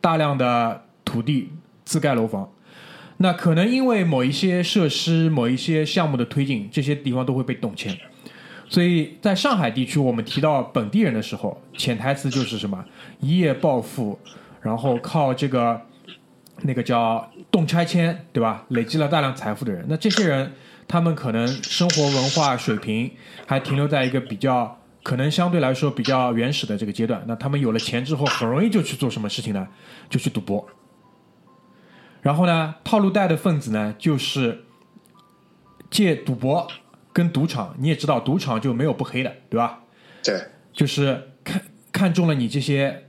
[0.00, 1.52] 大量的土地
[1.84, 2.50] 自盖楼房。
[3.18, 7.96] 那可能因为某一些设施、某一些项目的推进，这些地方都会被动迁。
[8.68, 12.84] 所以在上海地区，我们提到本地人的时候，潜台词就是什么
[13.20, 14.18] 一夜暴富，
[14.60, 15.80] 然后靠这个
[16.62, 18.64] 那个叫动拆迁，对吧？
[18.68, 20.52] 累积了大量财富的人，那这些人
[20.88, 23.10] 他们可能生活文化水平
[23.46, 27.22] 还停留在一个比较可能相对来说比较原始的这个阶段。
[27.28, 29.68] 那他们有了钱之后，很容易就去做什么事情呢？
[30.10, 30.66] 就去赌博。
[32.22, 34.64] 然后呢，套路贷的分子呢，就是
[35.88, 36.66] 借赌博
[37.16, 39.84] 跟赌场，你也知道，赌场就没有不黑的，对吧？
[40.22, 40.38] 对，
[40.70, 43.06] 就是看看中了你这些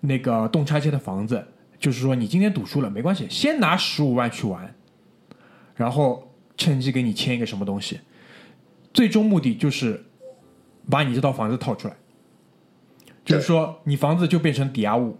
[0.00, 1.46] 那个动拆迁的房子，
[1.78, 4.74] 就是说你今天赌输了没关系，先拿十五万去玩，
[5.76, 8.00] 然后趁机给你签一个什么东西，
[8.92, 10.04] 最终目的就是
[10.90, 11.94] 把你这套房子套出来，
[13.24, 15.16] 就是说你房子就变成抵押物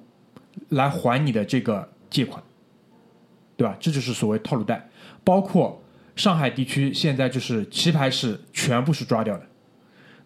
[0.70, 2.42] 来还你的这个借款。
[3.58, 3.74] 对吧？
[3.80, 4.90] 这就是所谓套路贷，
[5.24, 5.80] 包括
[6.16, 9.46] 上海地区现在就是棋牌室全部是抓掉的，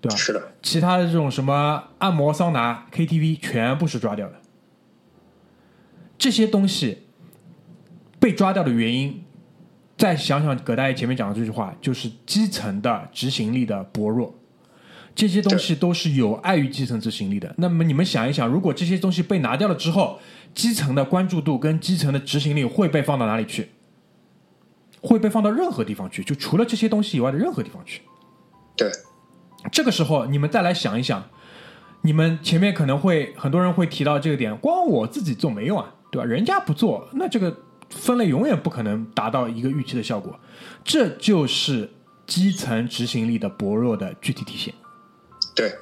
[0.00, 0.16] 对吧？
[0.16, 4.37] 是的，其他的这种什么按摩、桑拿、KTV 全部是抓掉的。
[6.16, 7.07] 这些东西
[8.18, 9.24] 被抓掉的原因，
[9.96, 14.37] 再想想葛大爷前面讲的这句话，就是基层的执行力的薄弱。
[15.12, 17.53] 这些东西都是有碍于基层执行力的。
[17.59, 20.20] 那么你们想一想，如果这些东西被拿掉了之后，
[20.55, 23.70] 基层的关注度跟基层的执行力会被放到哪里去？
[25.00, 28.02] 会被放到任何地方去，就除了这些东西以外的任何地方去。
[28.76, 28.90] 对，
[29.72, 31.22] 这个时候你们再来想一想，
[32.02, 36.24] 你们前面可能会很多人会提到这个点，光我自己做没用啊，对吧？
[36.24, 37.56] 人家不做，那这个
[37.90, 40.38] 分类永远不可能达到一个预期的效果。
[40.84, 41.90] 这就是
[42.26, 44.72] 基层执行力的薄弱的具体体现。
[45.54, 45.72] 对，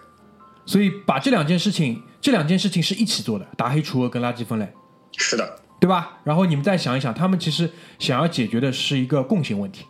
[0.64, 4.68] 所以把这两件事情，这两件事情是一起做的，打黑除恶跟垃圾分类，
[5.16, 6.18] 是的，对吧？
[6.24, 9.84] 然后你们再想一想，他们其实想要解决的是一个共性问题，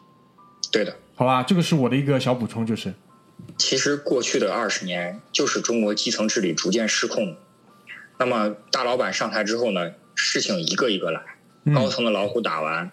[0.71, 0.95] 对的。
[1.15, 1.43] 好吧？
[1.43, 2.95] 这个是我的一个小补充，就是
[3.57, 7.37] 其实过去的二十年，就是中国基层治理逐渐失控。
[8.19, 11.23] 那么大老板上台之后呢，事情一个一个来，
[11.75, 12.91] 高层的老虎打完，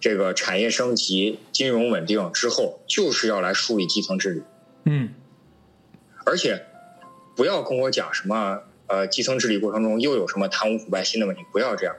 [0.00, 4.42] 这个产业升级、金融稳定之后，就是要来梳理基层治理。
[4.86, 5.14] 嗯，
[6.24, 6.64] 而且
[7.36, 11.94] 不要跟我讲什么呃基层治理过程中又有什么贪污腐败新的问题，不要这样。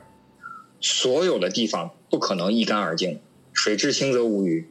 [0.82, 3.22] 所有的地方不可能一干二净，
[3.54, 4.67] 水至清则无鱼。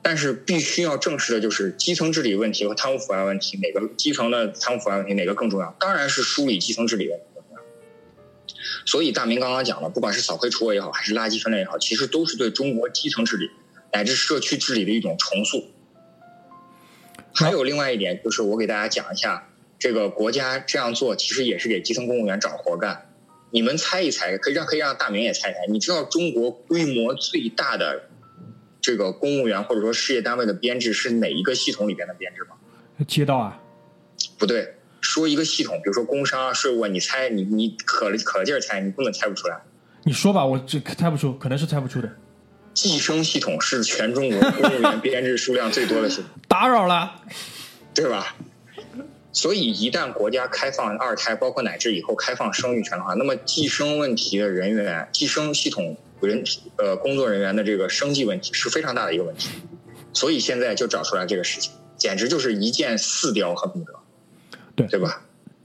[0.00, 5.76] 但是必须要正视的就是基层治理问题和贪污腐败问题，哪个基层的贪污腐败问题哪个更重要？
[5.80, 7.60] 当然是梳理基层治理问题重要。
[8.86, 13.50] 所以大明刚刚讲了，不管是扫黑除恶也好，还是垃圾分类也好，其实都是对中国基层治理
[13.92, 15.66] 乃至社区治理的一种重塑。
[17.34, 23.07] 还有另外一点，就是我给大家讲一下，这个国家这样做其实也是给基层公务员找活干。
[23.50, 28.08] 你们猜一猜，可以让可以让大明也猜一猜，你知道中国规模最大的
[28.80, 32.56] 这个公务员或者说事业单位的编制是哪一个系统里边的编制吗？
[33.06, 33.60] 街道啊，
[34.38, 39.60] 不对，说一个系统，比如说工商啊、税务啊，你猜，你你可了可劲儿猜，你根本猜不出来。
[40.04, 42.10] 你说吧，我这猜不出，可能是猜不出的。
[42.74, 47.22] 计生系统是全中国公务员编制数量最多的系统， 打扰了，
[47.94, 48.36] 对吧？
[49.32, 56.42] 所以一旦国家开放二胎，包括乃至以后开放生育权的话，那么计生问题的人员、计生系统人
[56.76, 59.50] 呃工作人员的这个生计问题是非常大的一个问题。
[60.12, 63.92] 所以现在就找出来这个事情，简直就是一箭四雕，恨不得，
[64.74, 65.22] 对对吧？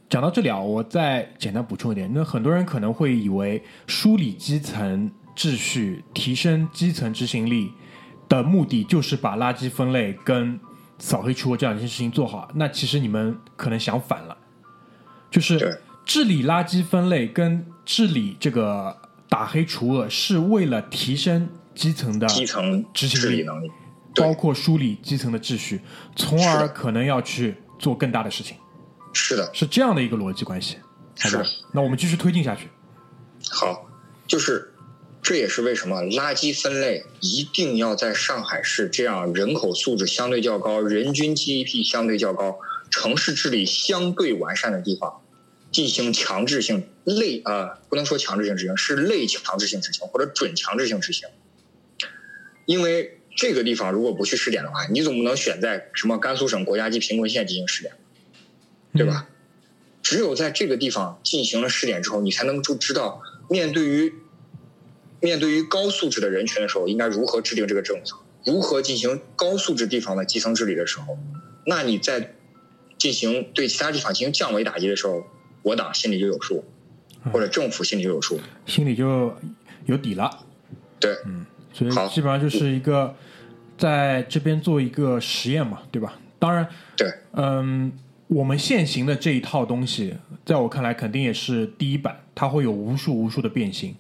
[0.10, 7.72] 讲到这里啊，我再简单补充一点，那很多人可能会以为梳理基层秩序、提升基层执行力
[8.30, 10.60] 的目的就是把垃圾分类跟
[11.04, 12.50] 扫黑除恶这两件事情做好。
[12.56, 14.38] 那其实你们可能想反了，
[15.30, 23.70] 就是治理垃圾分类跟治理这个打黑除恶是为了提升基层的基层执行力能力，
[24.16, 25.82] 包括梳理基层的秩序，
[26.16, 28.56] 从而可能要去做更大的事情，
[29.12, 30.78] 是的，是这样的一个逻辑关系。
[31.16, 31.38] 是。
[31.38, 32.70] 的，那我们继续推进下去。
[33.52, 33.86] 好，
[34.26, 34.73] 就是
[35.24, 42.60] 这也是为什么垃圾分类一定要在上海市这样人口素质相对较高、人均 GDP 相对较高、
[42.92, 45.22] 城市治理相对完善的地方
[45.72, 51.30] 进行强制性类呃，不能说强制性执行，是类强制性执行或者准强制性执行。
[52.66, 57.94] 因为这个地方如果不去试点的话，你总不能选在什么甘肃省国家级贫困县进行试点，
[58.94, 59.30] 对吧？
[60.02, 64.14] 只有在这个地方进行了试点之后，你才能就知道面对于
[65.24, 71.18] 面对于高素质的人群的时候，应该如何制定这个政策，如何进行高素质地方的基层治理的时候，
[71.66, 72.34] 那你在
[72.98, 75.24] 进行对其他地方进行降维打击的时候，
[75.62, 76.66] 我党心里就有数，
[77.32, 78.38] 或者政府心里就有数。
[78.66, 79.34] 心里就
[79.86, 80.46] 有底了。
[81.00, 83.16] 对，嗯所以基本上就是一个
[83.78, 86.20] 在这边做一个实验嘛，对吧？
[86.38, 87.92] 当然，对，嗯，
[88.28, 90.14] 我们现行的这一套东西，
[90.46, 93.96] 在我看来肯定也是第一版，它会有无数无数的变形。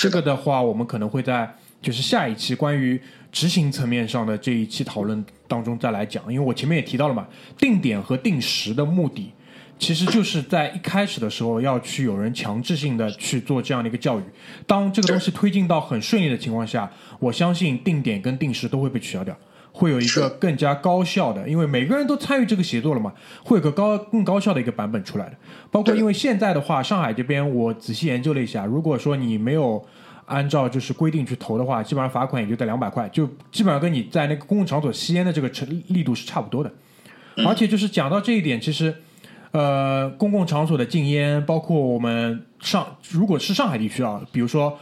[0.00, 1.48] 这个的话，我们可能会在
[1.82, 7.26] 就是下一期关于执行层面上的这一期讨论当中再来讲，因为我前面也提到了嘛，
[7.58, 9.32] 定点和定时的目的。
[9.76, 14.22] 其实就是在一开始的时候要去有人强制性的去做这样的一个教育，
[14.68, 19.36] 当这个东西推进到很顺利的情况下，我相信定点跟定时都会被取消掉，
[19.76, 23.12] 会有一个更加高效的，因为每个人都参与这个协作了嘛，
[23.44, 25.36] 会有个高更高效的一个版本出来的。
[25.70, 29.84] 包括因为现在的话，上海这边我仔细研究了一下，如果说你没有
[30.26, 36.72] 按照就是规定去投的话，基本上罚款也就在两百块，就基本上跟你在那个公共场所吸烟的这个成力度是差不多的。
[37.46, 38.94] 而且就是讲到这一点，其实。
[39.56, 44.76] 呃，公共场所的禁烟，包括我们上如果是上海地区啊，比如说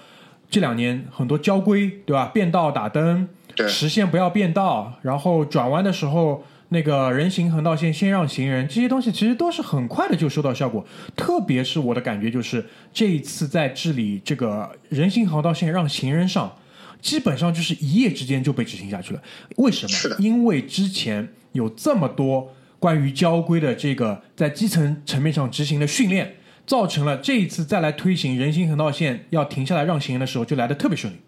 [0.49, 2.31] 这两年很多交规，对吧？
[2.33, 6.45] 变道打灯，对实线不要变道，然后转弯的时候。
[6.75, 10.83] 那个人行横道线先让行人，这些东西其实都是很快的就收到效果。
[11.15, 16.51] 特别是我的感觉就是，这一次在治理这个人行横道线让行人上，
[16.99, 19.21] 基本上就是一夜之间就被执行下去了。
[19.57, 19.89] 为什么？
[19.91, 26.37] 是的因为之前有这么多关于交规的这个在基层层面上执行的训练，
[26.67, 31.19] 造成了这一次再来推行人行横道线要停下来让行人的时候，就来的特别顺利。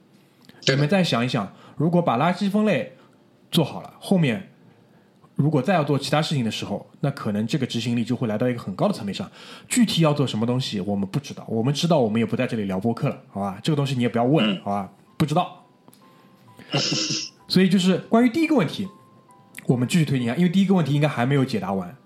[0.65, 2.93] 对你们再想一想，如果把垃圾分类
[3.51, 4.51] 做好了，后面
[5.35, 9.29] 如果再要做其他事情的时候，那可能这个执行力就会来到一个很高的层面上。
[9.69, 11.45] 具体要做什么东西，我们不知道。
[11.49, 13.59] 我们知道，我们也不在这里聊播客了，好 吧？
[13.63, 14.93] 这个东西你也不要问，嗯好吧？
[15.17, 15.65] 不知道。
[17.49, 18.89] 所以就是关于第一个问题，
[19.67, 21.97] 我们继续推进一下，因为第一个问题应该还没有解答完。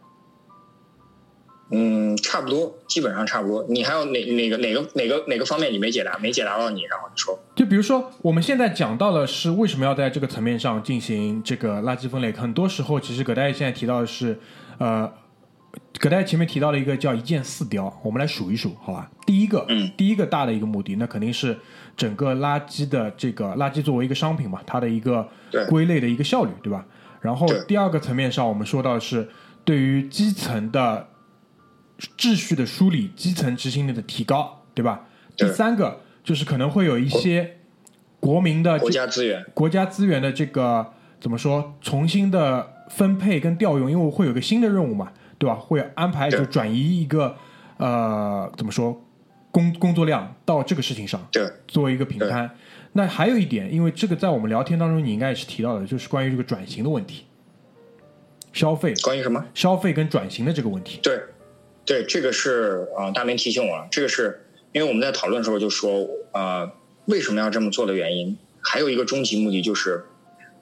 [1.71, 3.65] 嗯，差不多，基本上差不多。
[3.69, 12.33] 你还有哪哪个哪个哪个哪个方面你没解答，没解答到你，然后你说，就比如说，我们现在讲到的是为什么要在这个层面上进行这个垃圾分类。
[12.33, 14.39] 很多时候，其实葛大爷现在提到的是，
[14.79, 15.13] 呃，
[15.99, 19.11] 葛大爷前面提到了一个叫一箭四雕，我们来数一数，好吧？
[19.27, 21.55] 第一个，嗯第一个大的一个目的，那肯定是
[21.95, 26.87] 整个垃圾的这个垃圾作为一个商品嘛，它的一个对归类的一个效率，对吧？
[27.21, 29.29] 然后第二个层面上，我们说到的是
[29.65, 31.07] 对于基层的
[32.17, 35.07] 秩序的梳理、基层执行力的提高，对吧？
[35.37, 37.59] 第三个就是可能会有一些
[38.21, 45.55] 国民的国家资源，国家资源的这个怎么说重新的分配跟调用，因为会有个新的任务嘛，对吧？
[45.55, 47.37] 会安排就转移一个
[47.77, 49.05] 呃怎么说
[49.51, 52.51] 工工作量到这个事情上，对作为一个平摊。
[52.93, 57.27] 那还有一点，因为这个在我们聊天当中你应该也是提到的，就是关于这个转型的问题，
[58.53, 59.45] 消费、关于什么？
[59.55, 60.99] 消费跟转型的这个问题。
[61.03, 61.21] 对，
[61.89, 66.71] 对，这个是啊、大明提醒我了，这个是因为我们在讨论的时候就说，呃，
[67.07, 70.05] 为什么要这么做的原因，还有一个终极目的就是，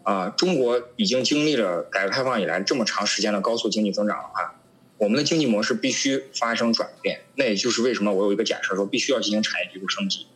[0.04, 4.54] 啊、中国已经经历了改革开放以来这么长时间的高速经济增长的话，
[4.98, 7.22] 我们的经济模式必须发生转变。
[7.34, 10.28] 那也就是为什么我有一个假设说，必须要进行产业结构升级。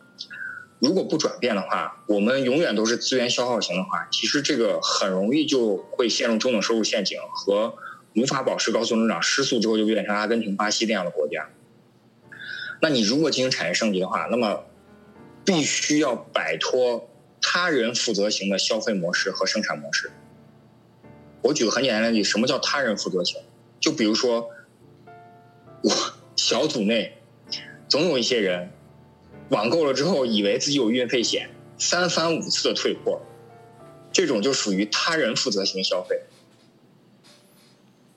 [0.79, 7.75] 如果不转变的话，我们永远都是资源消耗型的话，其实这个很容易就会陷入中等收入陷阱和
[8.15, 11.49] 无法保持高速增长，失速之后就变成阿根廷、巴西这样的国家。
[12.81, 14.65] 那你如果进行产业升级的话，那么
[15.45, 17.09] 必须要摆脱
[17.41, 20.11] 他人负责型的消费模式和生产模式。
[21.41, 23.39] 我举个很简单的例子，什么叫他人负责型？
[23.79, 24.49] 就比如说，
[25.81, 25.91] 我
[26.35, 27.17] 小组内
[27.87, 28.71] 总有一些人
[29.49, 33.21] 网购了之后，以为自己有运费险，三番五次的退货，
[34.11, 36.21] 这种就属于他人负责型消费。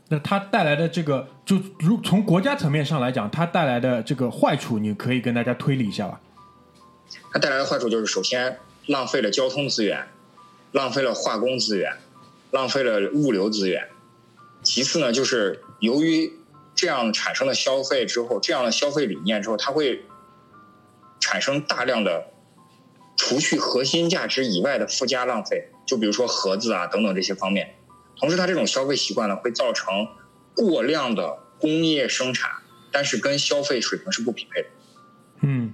[0.09, 6.21] 那它带来的这个，就如从国家层面上来讲，它带来的这个坏处，你可以跟大家推理一下吧。
[7.33, 10.07] 它带来的坏处就是，首先浪费了交通资源，
[10.73, 11.97] 浪费了化工资源，
[12.51, 13.89] 浪费了物流资源。
[14.63, 16.33] 其次呢，就是由于
[16.75, 20.05] 这样产生的消费之后，这样的消费理念之后，它会
[21.19, 22.27] 产生大量的
[23.17, 27.75] 除去核心价值以外的附加浪费，就比如说盒子啊等等这些方面。
[28.17, 30.09] 同时，它这种消费习惯呢，会造成
[30.55, 32.51] 过量的工业生产，
[32.93, 34.69] 但是跟消费水平是不匹配的。
[35.43, 35.73] 嗯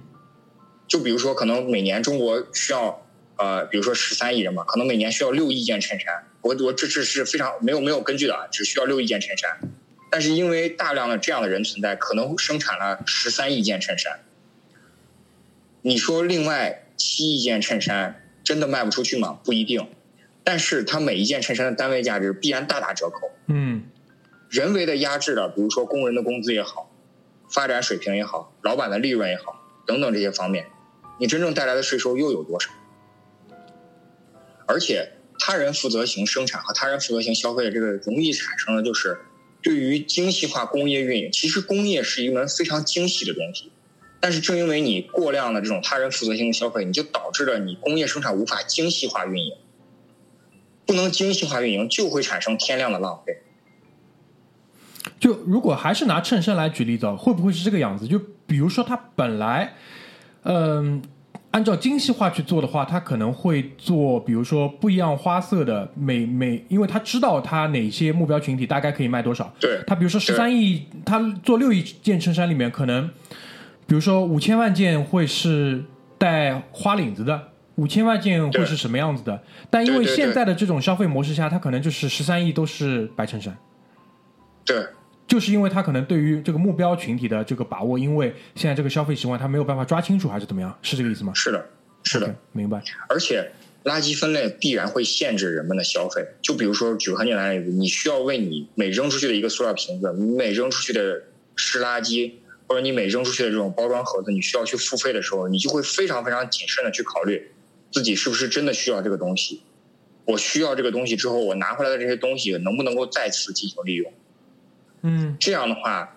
[0.87, 6.27] 就比如说，可能每年中国需要呃，比如说十三亿人吧，可能每年需要六亿件衬衫。
[6.41, 9.59] 我我这这是非常没有没有根据的啊，只需要六亿件衬衫。
[10.09, 14.19] 但是因为大量的这样的人存在，可能生产了十三亿件衬衫。
[15.81, 19.39] 你说另外七亿件衬衫真的卖不出去吗？
[19.45, 19.87] 不一定。
[20.43, 23.31] 但是它每一件衬衫的单位价值必然大打折扣。
[23.47, 23.83] 嗯
[24.49, 26.91] 人为的压制了，比如说工人的工资也好，
[27.49, 30.65] 发展水平也好，老板的利润也好，等等这些方面，
[31.19, 32.69] 你真正带来的税收又有多少？
[34.67, 39.17] 而且，他人负责型生产和他人负责型消费的这个容易产生的就是，
[39.61, 43.71] 对于精细化工业运营，其实工业是一门非常精细的东西，
[44.19, 49.53] 但是正因为你过量的这种他人负责性的消费，你就导致了你工业生产无法精细化运营，
[50.91, 53.37] 不能精细化运营，就会产生天量的浪费。
[55.17, 58.05] 就如果还是拿衬衫来举例子，会不会是这个样子？
[58.05, 59.71] 就比如说，它本来，
[60.43, 61.01] 嗯、
[61.51, 69.53] 按照精细化去做的话，它可能会做，比如说不一样花色的每每，因为他知道他哪些目标群体大概可以卖多少。
[69.61, 73.09] 对，他比如说十三亿，他做六亿件衬衫里面，可能
[73.87, 75.85] 比如说五千万件会是
[76.17, 79.41] 带花领子的，五千万件会是什么样子的？
[79.69, 83.57] 但因为现在的这种消费模式下，它可能就是十三亿都是白衬衫。
[84.65, 84.85] 对。
[85.27, 90.77] 就是因为它可能对于这个目标群体的这个把握，因为现在这个消费习惯它没有办法抓清楚，还是怎么样？
[90.81, 91.31] 是这个意思吗？
[91.33, 91.65] 是的，
[92.03, 92.83] 是的明白。
[93.07, 93.49] 而且
[93.85, 96.21] 垃圾分类必然会限制人们的消费。
[96.41, 101.23] 就比如说，举个很简单的例子，你需要为你每扔出去的一个塑料瓶子，你每扔出去的
[101.55, 102.33] 湿垃圾，
[102.67, 107.49] 或者你每扔出去的这种包装盒子，你需要去付费的时候，你就会非常非常谨慎的去考虑
[107.91, 109.61] 自己是不是真的需要这个东西。
[110.25, 114.13] 我需要这个东西之后，我拿回来的这些东西能不能够再次进行利用？
[115.01, 116.15] 嗯这样的话，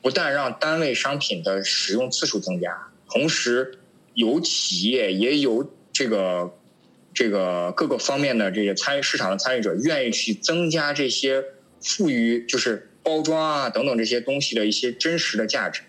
[0.00, 3.78] 不但让单位商品的使用次数增加，同时
[4.14, 6.54] 有企业也有这个
[7.12, 11.44] 这个各个方面的这些参与市场的参与者愿意去增加这些
[11.82, 15.82] 赋予就是包装啊等等这些东西的一些真实的价值、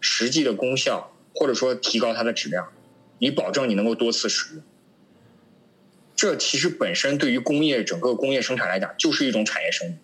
[0.00, 2.68] 实际的功效，或者说提高它的质量，
[3.20, 4.64] 以保证你能够多次使用。
[6.16, 9.94] 这其实本身对于工业整个工业生产来讲，就是一种产业升级。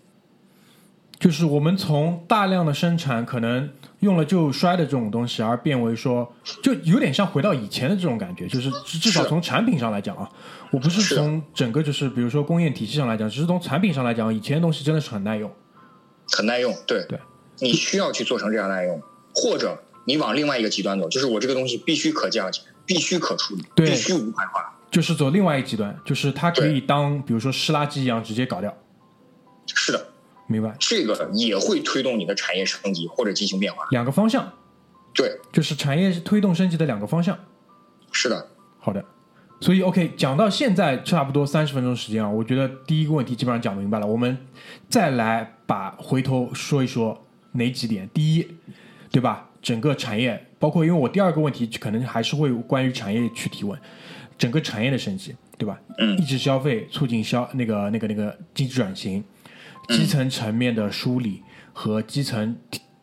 [1.18, 6.30] 就是我们从大量的生产可能用了就摔的这种东西，而变为说，
[6.62, 10.30] 就有点像回到以前的这种感觉，就是至至少从产品上来讲啊，
[10.70, 15.50] 我不是从整个就是比如说工业体系上来讲，只是从产品上来讲，以前的东西真的是很耐用。
[16.28, 17.18] 很耐用，对对，
[17.60, 19.00] 你需要去做成这样耐用，
[19.34, 24.72] 或者你往另外一个极端走，就是我这个东西必须可降解，必须可处理，对必须无害化。
[24.90, 28.72] 就是走另外一极端，就是它可以当比如说湿垃圾一样直接搞掉，
[29.66, 30.06] 是的，
[30.46, 30.74] 明白？
[30.78, 33.84] 这个也会推动你的产业升级或者进行变化。
[33.90, 34.52] 两个方向，
[35.12, 37.36] 对，就是产业推动升级的两个方向。
[38.12, 39.04] 是的，好的，
[39.60, 44.06] 所以 OK，讲到现在差不多三十分钟时间啊，我觉得第一个问题基本上讲明白了。
[44.06, 44.38] 我们
[44.88, 48.08] 再来把回头说一说哪几点。
[48.14, 48.56] 第一，
[49.10, 49.50] 对吧？
[49.60, 53.78] 整个产业，包括因为我第二个问题可能还是会关于产业去提问，
[54.38, 55.80] 整个产业的升级，对吧？
[55.98, 59.22] 嗯抑制消费，促进消那个那个那个经济转型，
[59.88, 61.42] 基层层面的梳理
[61.72, 62.56] 和基层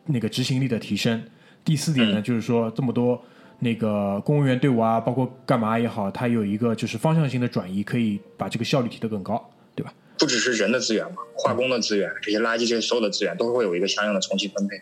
[0.06, 1.22] 那个执行力的提升。
[1.64, 3.22] 第四点呢，就是说这么多
[3.60, 14.80] 那个公务员队伍啊，包括干嘛也好，它有一个就是方向性的转移，可以把这个效率提得更高，对吧不只是人的资源嘛，化工的资源，这些垃圾这些所有的资源都会有一个相应的重新分配。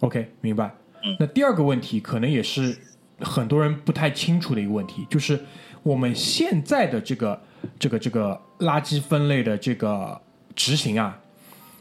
[0.00, 1.16] ？OK，明白嗯。
[1.20, 2.76] 那第二个问题可能也是
[3.20, 5.38] 很多人不太清楚的一个问题，就是
[5.82, 7.40] 我们现在的这个
[7.78, 10.20] 这个这个垃圾分类的这个
[10.56, 11.20] 执行啊，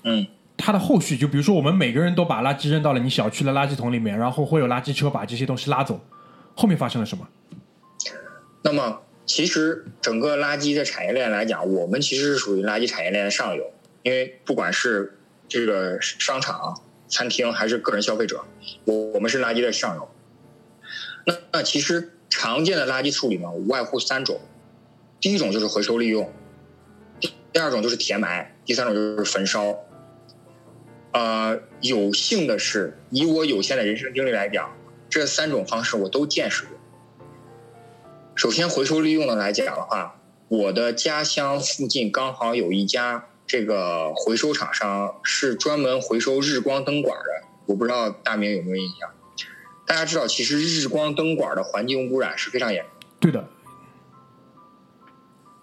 [0.03, 0.25] 嗯，
[0.57, 5.99] 它的后续，就比如说我们每个人都把垃圾扔到了你小区的垃圾桶里面，然后会有垃圾车把这些东西拉走，
[6.55, 7.27] 后面发生了什么？
[8.61, 15.17] 那么其实整个垃圾的产业链来讲，我们其实是属于垃圾产业链的上游，因为不管是
[15.47, 16.81] 这个商场、
[17.13, 18.43] 餐厅还是个人消费者，
[18.85, 20.09] 我我们是垃圾的上游。
[21.27, 24.41] 那那其实常见的垃圾处理呢，无外乎三种，
[25.21, 26.33] 第一种就是回收利用，
[27.51, 29.77] 第二种就是填埋，第三种就是焚烧。
[31.11, 34.75] 呃，有幸的是，以我有限的人生经历来讲，
[35.07, 36.71] 这三种方式我都见识过。
[38.33, 49.09] 首先，回收利用的来讲的话，我的家乡附近刚好有一家这个回收厂商是专门回收日光灯管的，我不知道大明有没有印象。
[49.85, 53.47] 大家知道，其实日光灯管的环境污染是非常严重的，对的，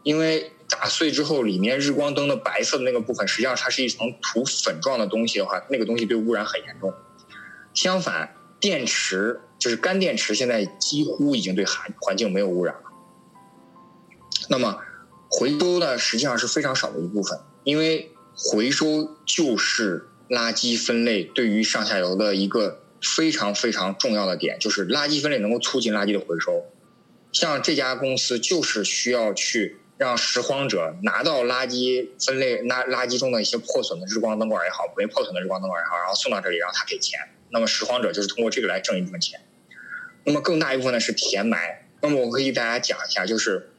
[0.02, 6.92] 因为打碎之后，里面日光灯的白色的那个部分，实际上它是一层涂粉状的东西的话，那个东西对污染很严重。
[7.72, 12.82] 相反，电池就是干电池，现在几乎已经对环环境没有污染了。
[14.48, 14.78] 那么
[15.28, 26.66] 回收呢，实际上是非常少的一部分，因为回收就是垃圾分类对于上下游的一个非常非常重要的点，就是垃圾分类能够促进垃圾的回收。
[27.32, 37.20] 像这家公司就是需要去让拾荒者拿到垃圾分类垃垃圾中的一些破损的日光灯管也好，没破损的日光灯管也好，然后送到这里，然后他给钱。
[37.50, 39.40] 那么拾荒者就是通过这个来挣一部分钱。
[40.24, 41.88] 那么更大一部分呢是填埋。
[42.00, 43.70] 那么我可以给大家讲一下，就是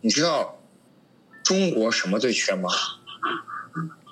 [0.00, 0.62] 你知道
[1.44, 2.70] 中国什么最缺吗？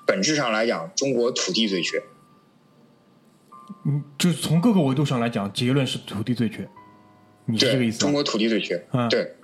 [0.06, 2.02] 本质上来讲，中国土地最缺。
[3.84, 6.68] 嗯，就是从各个维度上来讲，结论是土地最缺，
[7.44, 7.98] 你是这个意，思？
[7.98, 8.86] 中国土地最缺。
[8.92, 9.34] 嗯，对，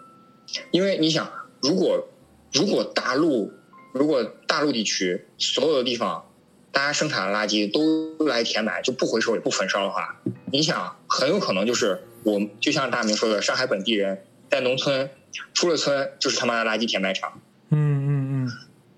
[0.70, 2.08] 因为你想，如果
[2.52, 3.52] 如果大陆
[3.92, 6.24] 如果大陆地区所有的地方，
[6.70, 10.16] 大家生产的垃圾都来填埋，就不回收也不焚烧的话，
[10.50, 15.10] 你想很有可能就是我就像大明说的，上海本地人在农村
[15.52, 17.40] 出了村就是他妈的垃圾填埋场，
[17.70, 18.52] 嗯嗯嗯，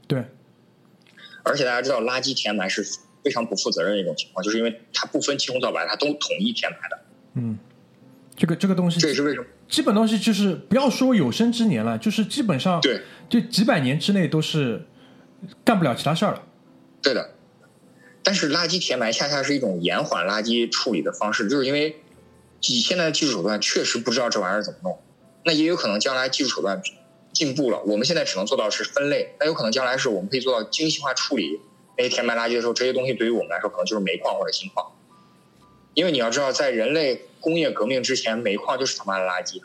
[0.06, 0.24] 对，
[1.44, 2.84] 而且大家知道垃圾填埋是
[3.22, 6.98] 非常不负责任的一种情况，就是因为它不分青红皂白，它都统一填埋的，
[7.34, 7.56] 嗯，
[8.34, 14.84] 这个这个东西这也是为什么基本东西就是不要说有生之年了，就是基本上对就几百年之内都是
[15.64, 16.42] 干不了其他事儿了。
[17.00, 17.30] 对的，
[18.22, 21.96] 但是垃圾填埋恰恰是一种延缓垃圾处理的方式，就是因为
[22.62, 24.98] 以现在的技术手段确实不知道这玩意儿怎么弄。
[25.44, 26.82] 那也有可能将来技术手段
[27.34, 31.60] 进步了，我们现在只能做到是分类，那有可能将来是我们可以做到精细化处理
[31.98, 34.92] 那些填埋垃圾的时候，这些东西对于我们来说可能就是煤矿或者金矿，
[35.94, 39.60] 因为你要知道，在人类工业革命之前，煤矿就是他妈的垃圾，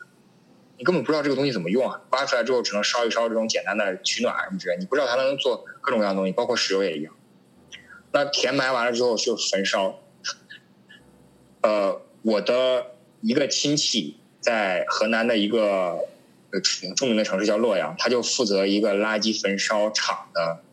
[0.78, 7.14] 你根本不知道这个东西怎么用啊，挖出来之后只能烧一烧这种简单的取暖什么之类，你不知道它能做各种各样的东西，包括石油也一样。
[8.12, 10.00] 那填埋完了之后就焚烧，
[11.62, 12.88] 呃，我的
[13.22, 16.08] 一个亲戚在河南的一个
[16.52, 16.60] 呃
[16.96, 20.64] 著名的城市叫洛阳，他就负责一个垃圾焚烧厂的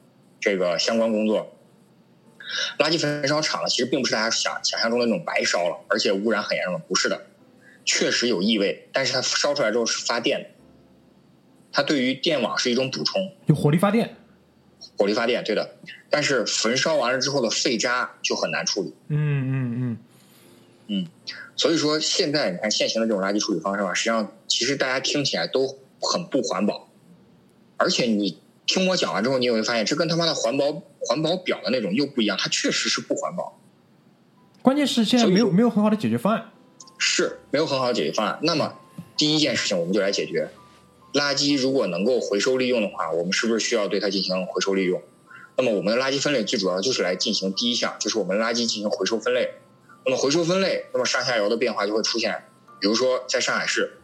[0.41, 1.57] 这个相关工作。
[2.79, 7.27] 垃圾焚烧厂呢，其实并不是大家想想象中的那种白烧了，而且污染很严重的，不是的，
[7.85, 10.49] 确实有异味，但是它烧出来之后是发电的，
[11.73, 14.17] 它对于电网是一种补充，就火力发电。
[14.99, 15.77] 火力发电，对的，
[16.09, 18.95] 但是焚烧完了之后的废渣就很难处理。
[19.09, 19.99] 嗯嗯嗯
[20.89, 21.07] 嗯，
[21.57, 26.89] 所以说现在你看现行的这种垃圾处理方式吧，实际上其实大家听起来都很不环保，
[27.77, 33.59] 而且你听我讲完之后，你也会发现这跟他妈的环保环保表的那种又不一样，它确实是不环保。
[34.61, 36.53] 关键是现在没有没有很好的解决方案，
[36.99, 38.39] 是没有很好的解决方案。
[38.43, 38.75] 那么
[39.17, 40.51] 第一件事情我们就来解决。
[41.15, 45.01] 垃圾如果能够回收利用的话，我们是不是需要对它进行回收利用？
[45.57, 49.53] 那么我们的垃圾分类最主要就是来进行第一项，就是我们垃圾进行回收分类。
[50.07, 52.45] 那么回收分类，那么上下游的变化就会出现。
[52.81, 53.99] 比如说，在上海市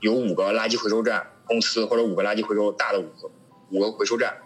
[0.00, 3.30] 有五个垃圾回收站公司，或者五个垃圾回收大的五个
[3.70, 4.36] 五个回收站，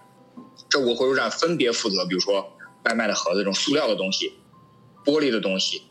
[0.68, 4.32] 这五个回收站分别负责，比如说外卖的盒子这种塑料的东西、
[5.04, 5.82] 玻璃的东西，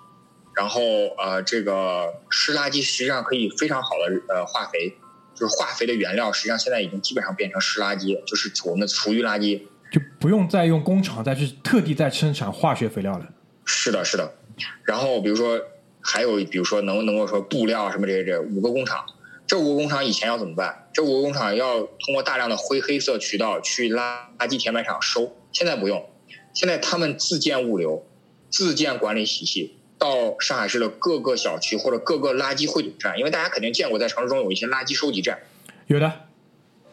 [0.55, 0.81] 然后
[1.17, 4.97] 呃这个湿垃圾实际上可以非常好的呃化肥。
[5.33, 9.59] 就是化肥的原料，实际上现在已经基本上变成湿垃圾，就是我们的厨余垃圾，
[9.89, 13.27] 就不用再用工厂再去特地再生产化学肥料了。
[13.65, 14.35] 是的，是的。
[14.83, 15.61] 然后比如说
[16.01, 19.05] 还有，比如说能能够说布料什么这些这五个工厂，
[19.47, 20.87] 这五个工厂以前要怎么办？
[20.93, 26.09] 这五个工厂要通过大量的灰黑色渠道去垃垃圾填埋场收，现在不用，
[26.53, 28.05] 现在他们自建物流，
[28.49, 29.77] 自建管理体系。
[29.97, 35.37] 到上海市的各个小区或者各个垃圾汇总站，因为大家肯定见过，在城市中有一些垃圾收集站，
[35.85, 36.11] 有的，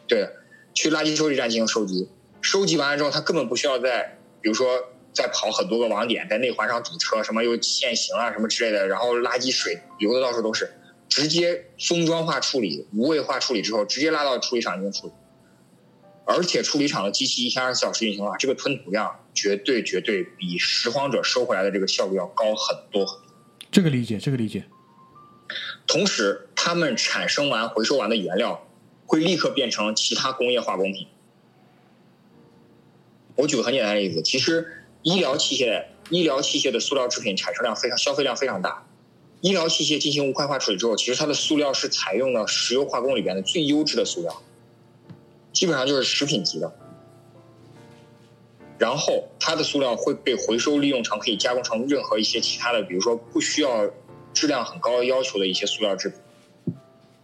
[0.05, 0.29] 对，
[0.75, 2.07] 去垃圾收集站进行收集，
[2.39, 10.71] 收集完了之后，他根本不需要在，比如说再跑很多个网点，在内环上堵车，什么又限行啊，什么之类的，然后垃圾水流的到处都是，
[11.07, 15.13] 直接封装化处理、无味化处理之后，直接拉到处理厂进行处理。
[16.25, 23.33] 而且处理厂的机器一天二十四小时运行的话，这个吞吐量绝对绝对比拾荒者收回来的这个效率要高很多很多。
[23.71, 24.65] 这个理解，这个理解。
[25.87, 28.67] 同时，他们产生完、回收完的原料
[29.07, 31.07] 会立刻变成其他工业化工品。
[33.35, 34.78] 我举个很简单的例子，其实
[35.09, 38.85] 医疗器械、医疗器械的塑料制品产生量非常、消费量非常大。
[39.41, 44.43] 医疗器械进行无块化处理之后，其实它的塑料是采用了石油化工里边的最优质的塑料。
[45.51, 46.71] 基本上就是食品级的，
[48.77, 53.89] 然后它的塑料会被回收利用成可以加工成任何一些其他的，比如说不需要
[54.31, 56.19] 质量很高要求的一些塑料制品。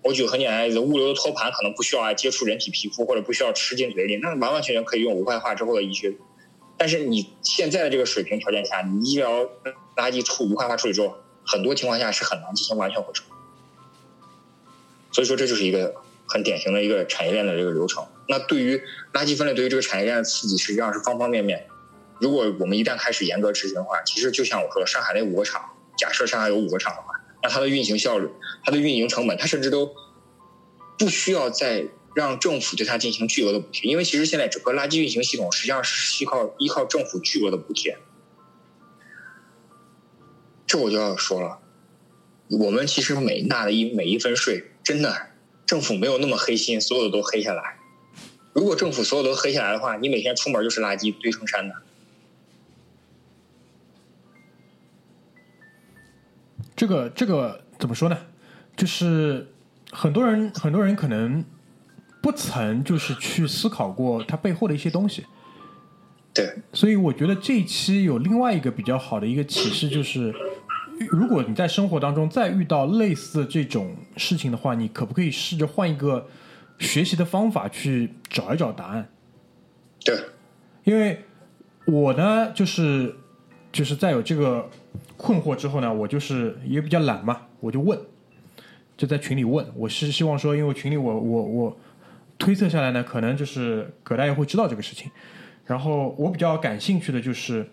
[0.01, 6.11] 我举个很简单的例子，物流的托盘可能不需要接触人体皮肤或者不需要吃进嘴里，那完完全全可以用无块化之后的一些。
[6.77, 9.43] 但是你现在的这个水平条件下，你医疗
[9.95, 11.15] 垃圾处无害化处理之后，
[11.45, 13.23] 很多情况下是很难进行完全回收。
[15.11, 15.95] 所以说这就是一个。
[16.27, 18.03] 很典型的一个产业链的这个流程。
[18.27, 18.81] 那对于
[19.13, 21.67] 垃圾分类，对于这个产业链的刺激，实际上是方方面面。
[22.19, 25.63] 如果我们一旦开始严格执行的话，其实就像我说的，上海那五个厂，
[25.99, 27.09] 假设上海有五个厂的话，
[27.43, 28.27] 那它的运行效率、
[28.63, 29.93] 它的运营成本，它甚至都
[30.97, 31.85] 不需要再
[32.15, 37.97] 让政府对它进行巨额的补贴，因为其实现在整个垃圾运行系统实际上是依靠依靠政府巨额的补贴。
[40.65, 41.59] 这我就要说了，
[42.49, 45.27] 我们其实每纳的一每一分税，真的。
[45.65, 47.77] 政府没有那么黑心，所有的都黑下来。
[48.53, 51.75] 如果政府所有都黑下来的话，你每天出门就是垃圾堆成山的。
[56.75, 58.17] 这个这个怎么说呢？
[58.77, 59.47] 就是
[59.91, 61.43] 很多人很多人可能
[62.25, 65.23] 不曾就是去思考过它背后的一些东西。
[66.33, 66.55] 对。
[66.73, 70.33] 所以我觉得这一期有另外一个比较好的一个启示就是。
[71.09, 76.25] 如果你在生活当中再遇到类似的这种事情的话，你可不可以试着换一个
[76.79, 79.09] 学习的方法去找一找答案？
[80.05, 80.17] 对，
[80.85, 81.19] 因为
[81.85, 83.13] 我呢，就是
[83.73, 84.69] 就是在有这个
[85.17, 87.99] 困惑之后呢，我就是也比较懒嘛，我就问，
[88.95, 89.67] 就在群里问。
[89.75, 91.77] 我是希望说，因为群里我我我
[92.37, 95.09] 推测下来呢，可能就是葛大爷会知道这个事情。
[95.65, 97.67] 然后我比较感兴趣的就是。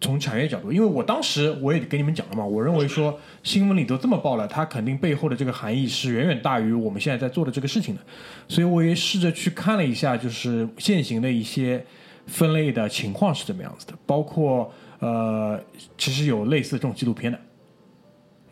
[0.00, 8.00] 从产业角度，因为我当时我也给你们讲了嘛，我认为说新闻里都这么报了，它肯定背后的这个含义是远远大于我们现在在做的这个事情的，
[8.48, 11.84] 所以我也试着去看了一下，就是现行的一些
[12.26, 15.60] 分类的情况是怎么样子的，包括呃，
[15.98, 17.38] 其实有类似这种纪录片的。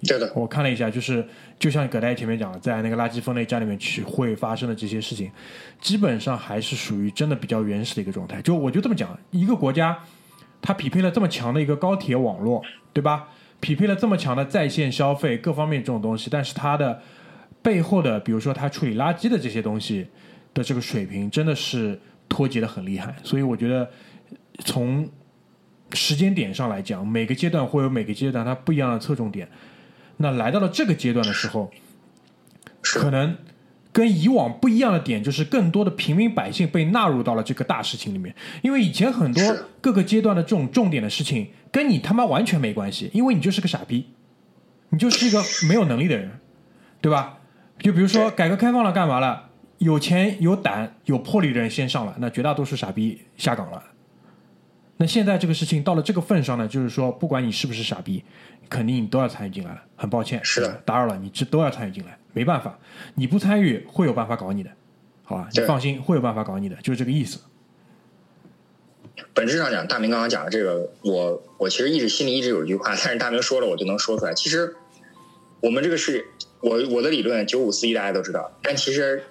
[0.05, 1.25] 对的，我看了一下，就是
[1.59, 5.31] 就像葛大爷前面讲的，在那个垃圾分类站里面去会发生的这些事情，
[5.81, 8.43] 基本上还是属于真的比较原始的一个状态。
[8.43, 9.97] 就我就这么讲，一个国家
[10.61, 13.29] 它匹配了这么强的一个高铁网络，对吧？
[13.61, 17.01] 匹配了这么强的在线消费各方面这种东西，但是它的
[17.63, 20.09] 背后的，比如说它处理垃圾的这些东西
[20.53, 21.97] 的这个水平，真的是
[22.29, 23.15] 脱节的很厉害。
[23.23, 23.89] 所以我觉得
[24.65, 25.09] 从
[25.93, 29.49] 时间点上来讲，每个阶段会有每个阶段它不一样的侧重点。
[30.23, 31.71] 那来到了这个阶段的时候，
[32.81, 33.37] 可能
[33.93, 38.35] 跟以往不一样的点就是更多的平民百姓被纳入到了这个大事情里面。
[38.63, 39.43] 因为以前很多
[39.81, 44.07] 各个阶段的这种重点的事情跟你他妈完全没关系，因为你就是个傻逼，
[44.91, 46.31] 你就是一个没有能力的人，
[47.01, 47.41] 对吧？
[47.81, 49.51] 就比如说改革开放了干嘛了？
[49.79, 53.83] 有钱有胆有魄力的人先上了，那绝大多数傻逼下岗了。
[55.03, 58.23] 那现在这个事情到了这个份上呢，就是说不管你是不是傻逼。
[58.71, 62.79] 肯定你都要参与进来了，很抱歉，是的，打扰了，你这都要参与进来，没办法，
[63.17, 64.71] 你不参与会有办法搞你的，
[65.25, 65.47] 好吧？
[65.53, 67.39] 你放心，会有办法搞你的，就是这个意思。
[69.35, 74.33] 本质上讲，大明刚刚讲的这个，我我其实一直心里一直有一句话，但是大明说了，我就能说出来。
[74.33, 74.75] 其实
[75.61, 76.25] 我们这个是
[76.61, 79.23] 我我的理论九五四一大家都知道，但其实，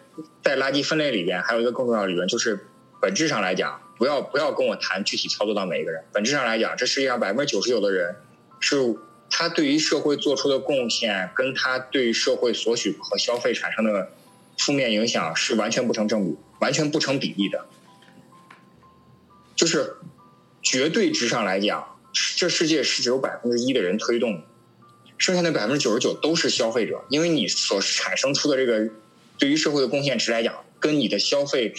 [0.44, 2.68] 在垃圾分类里边还有一个更重要的理论，就是
[3.02, 8.16] 本质上来讲，不要不要跟我谈具体操作到每一个人，本质上来讲，这世界上百分之九十九的人
[8.60, 8.97] 是。
[9.34, 14.12] 他对于社会做出的贡献，跟他对社会索取和消费产生的
[14.58, 17.66] 负面影响是完全不成正比、完全不成比例的。
[19.56, 19.95] 就是
[20.62, 21.97] 绝对值上来讲，
[22.36, 24.43] 这世界是只有百分之一的人推动，
[25.18, 27.06] 剩下的百分之九十九都是消费者。
[27.08, 28.89] 因为你所产生出的这个
[29.38, 31.74] 对于社会的贡献值来讲，跟你的消费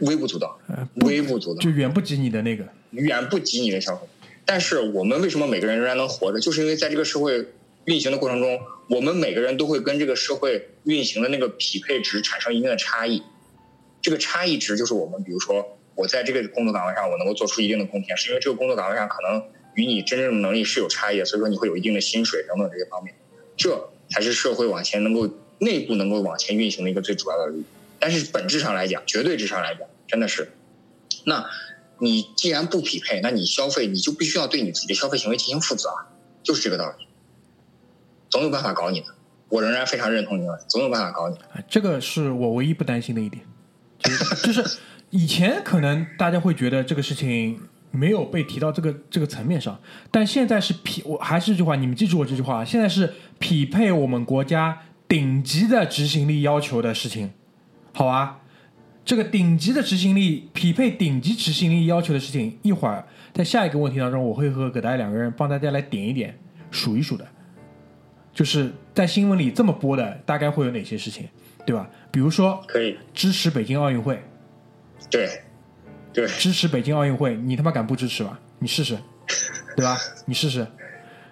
[0.00, 0.58] 微不足道，
[0.96, 4.06] 微不足道，就远不及你的那个，远不及你的消费。
[4.44, 6.38] 但是我们为什么每个人仍然能活着？
[6.38, 7.48] 就是因为在这个社会
[7.86, 13.22] 运行的过程中，我们每个人都会跟这个社会运行的那个匹配值产生一定的差异。
[14.02, 19.42] 这个差异值就是我们，比如说我在这个工作岗位上，我能够做出一定的贡献，是因为这个工作岗位上可能
[19.74, 23.14] 与你真正的能力是有差异的，所以说你会有一定的薪水等等这些方面。
[23.56, 25.28] 这才是社会往前能够
[25.58, 27.52] 内部能够往前运行的一个最主要的。
[28.06, 30.52] 但是本质上来讲，绝对值上来讲，真的是
[31.24, 31.44] 那。
[31.98, 36.06] 你既然不匹配，那你消费你就必须要对你自己的消费行为进行负责啊，
[36.42, 37.08] 就是这个道理。
[38.28, 39.06] 总有办法搞你的，
[39.48, 41.36] 我仍然非常认同你，总有办法搞你。
[41.68, 43.42] 这个是我唯一不担心的一点，
[44.44, 44.78] 就是
[45.10, 49.80] 以前可能大家会觉得这个事情没有被提到这个这个层面上，
[50.12, 57.32] 但现在是匹，我还是这句话，你们记住我这句话，现在是匹配我们国家顶级的执行力要求的事情，
[57.96, 58.40] 好啊。
[59.06, 66.36] 这个顶级的执行力匹配顶级执行力要求的事情，一会儿在下一个问题当中，我会和葛大爷两个人帮大家来点一点、
[66.70, 67.26] 数一数的，
[68.34, 71.26] 就是在新闻里这么播的，大概会有哪些事情，
[71.64, 71.88] 对吧？
[72.10, 74.22] 比如说，可以支持北京奥运会，
[75.08, 75.42] 对，
[76.12, 78.36] 对，支持北京奥运会，你他妈敢不支持吗？
[78.58, 78.98] 你试试，
[79.76, 79.96] 对吧？
[80.26, 80.66] 你试试。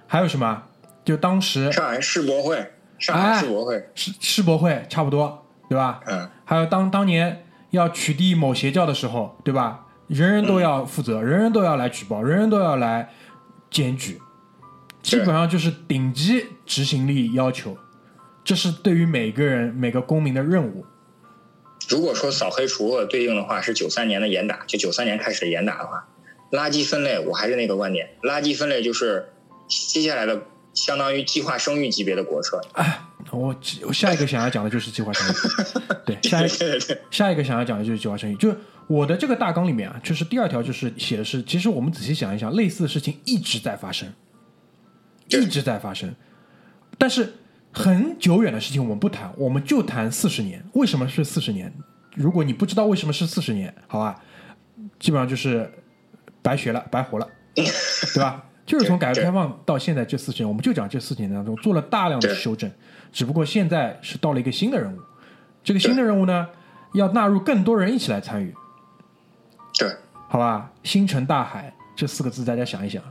[0.06, 0.62] 还有什么？
[1.04, 6.00] 就当时上海世博会，上海世博会，世世博会差不多，对吧？
[6.06, 6.28] 嗯。
[6.44, 7.40] 还有当当年。
[7.70, 9.86] 要取缔某邪教的时候，对吧？
[10.06, 13.12] 人人都要负责，人人都要来举报，人人都要来
[13.68, 14.20] 检举，
[15.02, 17.76] 基本上就是顶级执行力要求，
[18.44, 20.86] 这是对于每个人每个公民的任务。
[21.88, 26.06] 如果说扫黑除恶对应的话是九三年的严打，就九三年开始的严打的话，
[26.52, 29.32] 垃圾分类我还是那个观点，垃圾分类就是
[29.66, 30.42] 接下来的
[30.74, 32.60] 相当于计划生育级别的国策。
[33.38, 33.54] 我
[33.86, 35.32] 我下一个想要讲的就是计划生育，
[36.06, 36.48] 对， 下一
[37.10, 38.34] 下一个想要讲的就是计划生育。
[38.36, 38.54] 就
[38.86, 44.12] 我的这个大纲里面啊，就是第二条就是写的是，其实我们仔细想一想，类似的事情一直在发生，
[45.28, 46.14] 一直在发生。
[46.98, 47.34] 但是
[47.72, 50.64] 很久远的事情我们不谈，我们就谈四十年。
[50.74, 51.72] 为什么是四十年？
[52.14, 54.22] 如果你不知道为什么是四十年，好吧，
[55.00, 55.68] 基本上就是
[56.42, 58.44] 白学了，白活了，对吧？
[58.66, 62.70] 就是从改革开放到现在这四十年，我们就讲这四十年当中做了大量的修正。
[63.12, 64.98] 只不过现在是到了一个新的任务，
[65.62, 66.48] 这个新的任务呢，
[66.94, 68.54] 要纳入更多人一起来参与。
[69.78, 69.88] 对，
[70.28, 73.02] 好吧，星辰大海这四个字，大家想一想，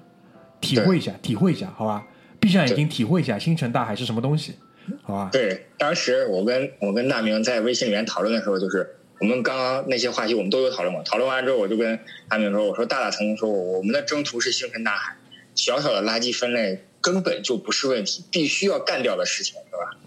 [0.59, 2.05] 体会一下，体会一下，好吧，
[2.39, 4.55] 闭上眼睛体会一下星辰大海是什么东西，
[5.03, 5.29] 好吧？
[5.31, 11.97] 对，当时我跟我跟大明在微信里面讨论的时候，就是我们刚刚那些话题我们都有讨论过，讨论完之后我就跟
[12.27, 15.15] 大明说，我说大大曾经说过，我们的征途是星辰大海，
[15.55, 19.97] 小小的垃圾分类根本就不是问题，必须要干掉的事情，对吧？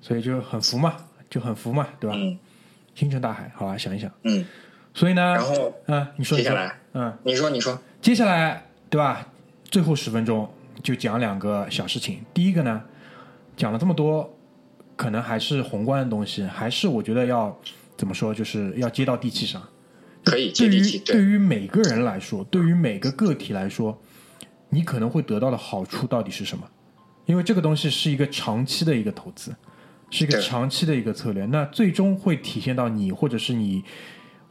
[0.00, 0.96] 所以就很服嘛，
[1.28, 2.16] 就很服嘛，对吧？
[2.16, 2.38] 嗯
[2.94, 4.10] 星辰大海，好吧，想一想。
[4.22, 4.42] 嗯，
[4.94, 9.28] 所以呢，然后嗯，你说，接下来，嗯，你说你说，接下来对吧？
[9.64, 10.50] 最后十分钟
[10.82, 12.24] 就讲两个小事情。
[12.32, 12.82] 第一个呢，
[13.54, 14.34] 讲了这么多，
[14.96, 17.54] 可能还是宏观的东西，还是我觉得要
[17.98, 19.62] 怎么说，就是要接到地气上。
[20.24, 24.00] 可以接对于地气，对于每个人来说，对于每个个体来说，
[24.68, 26.68] 你可能会得到的好处到底是什么？
[27.24, 29.54] 因为这个东西是一个长期的一个投资，
[30.10, 31.44] 是一个长期的一个策略。
[31.46, 33.82] 那最终会体现到你，或者是你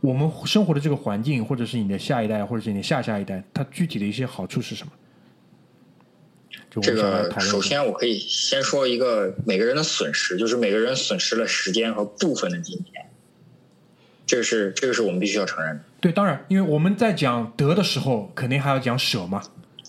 [0.02, 4.92] 我们生活的这个环境，或者是你的下一代，或者是你的下下一代，它具体的一些好处是什么？
[6.82, 7.32] 这个。
[7.40, 13.10] 首先我可以先说一个每个人的损失，就是每个人损失了时间和部分的金钱，
[14.26, 19.42] 这个是这个是我们必须要承认的，对，当然，因为我们在讲得的时候，肯定还要讲舍嘛，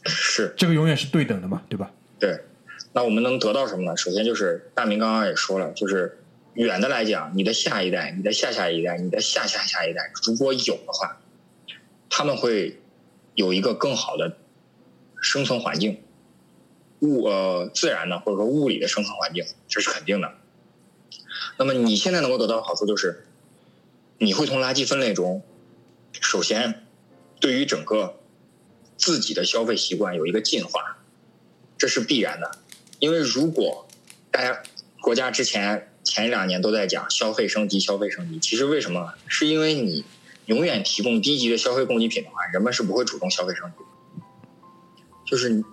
[0.07, 1.91] 是这个永远是对等的嘛，对吧？
[2.19, 2.41] 对。
[2.93, 3.95] 那我们能得到什么呢？
[3.97, 6.19] 首先就是大明刚刚也说了，就是
[6.55, 11.21] 远的来讲，你的下一代、你的下下一代、你的下下下一代，如果有的话，
[12.09, 12.81] 他们会
[13.35, 14.39] 有一个更好的
[15.21, 16.01] 生存环境，
[17.01, 20.33] 物呃自然的或者说物理的生存环境，这是肯定的。
[21.59, 23.27] 那么你现在能够得到的好处就是，
[24.17, 25.43] 你会从垃圾分类中，
[26.13, 26.87] 首先
[27.41, 28.19] 对于整个
[28.97, 30.99] 自己的消费习惯有一个进化，
[31.77, 32.59] 这是必然的。
[32.99, 33.87] 因为如果
[34.31, 34.63] 大家
[35.01, 39.15] 国家之前前一两年都在讲消费升级，消费升级，其实为什么？
[39.27, 40.05] 是因为你
[40.47, 43.85] 永远提供低级的消费供给品的话，人们是不会主动消费升级。
[45.27, 45.65] 就是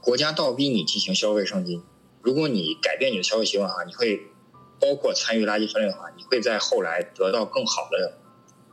[0.00, 1.82] 国家倒逼你进行消费升级，
[2.22, 4.20] 如果你改变你的消费习惯的话，你会
[4.80, 8.18] 包括参与垃圾分类的话，你会在后来得到更好的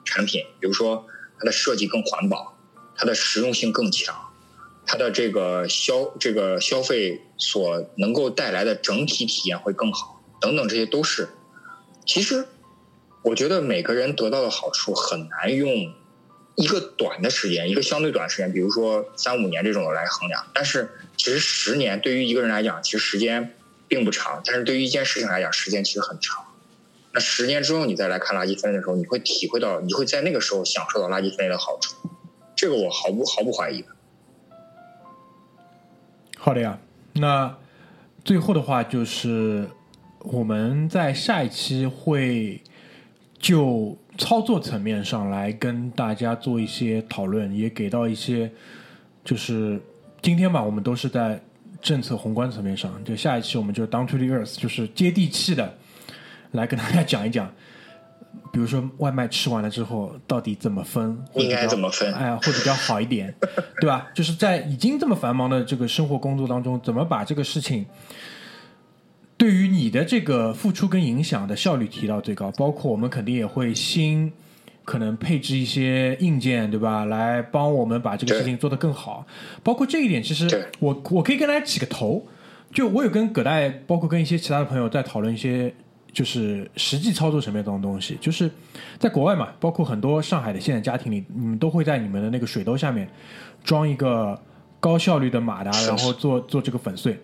[0.06, 1.06] 产品，比如说
[1.38, 2.59] 它的设计更环保，
[3.00, 4.14] 它的实用性更强。
[4.86, 11.30] 它的这个消这个消费所能够带来的整体体验会更好，等等，这些都是。
[12.08, 12.48] 其实，
[13.22, 15.94] 我觉得每个人得到的好处很难用
[16.56, 20.48] 一个短的时间，一个相对短时间，比如说三五年这种来衡量。
[20.56, 23.56] 但是，其实十年对于一个人来讲，其实时间
[23.88, 26.44] 并不长；但是对于一件事情来讲，时间其实很长。
[27.14, 31.96] 那十年之后你再来看垃圾分类的时候，你会体会到，你会在那个时候享受到垃圾分类的好处。
[32.60, 33.82] 这个我毫不毫不怀疑。
[36.38, 36.78] 好的呀，
[37.14, 37.56] 那
[38.26, 39.66] 最后的话就是
[40.20, 42.62] 我们在下一期会
[43.38, 48.52] 就操作层面上来跟大家做一些讨论，也给到一些
[49.24, 49.82] 就是
[50.22, 51.42] 今天吧，我们都是在
[51.82, 55.78] 政策宏观层面上，就下一期我们就 down to the earth，就是接地气的
[56.52, 57.50] 来跟大家讲一讲。
[58.52, 61.16] 比如说外卖吃完了之后，到底怎么分？
[61.32, 63.34] 会应该怎么分哎，会比较好一点，
[63.80, 64.08] 对吧？
[64.14, 67.86] 就是在已经这么繁忙的这个生活工作当中，怎么把这个事情
[69.38, 72.52] 对于你的这个付出跟影响的效率提到最高？
[72.52, 74.32] 包括我们肯定也会新
[74.84, 77.06] 可能配置一些硬件，对吧？
[77.06, 79.26] 来帮我们把这个事情做得更好。
[79.64, 82.26] 包括这一点，其实我我可以跟大家起个头，
[82.74, 85.74] 就我有跟葛大爷，包括跟一些其他的朋友在讨论一些。
[86.12, 88.50] 就是实际操作层面这种东西，就是
[88.98, 93.10] 在国外嘛，包括很多上海的现在家庭里，你们都会在你们的那个水兜下面
[93.64, 94.40] 装一个
[94.80, 97.20] 高效率的马达，然后做做这个粉碎。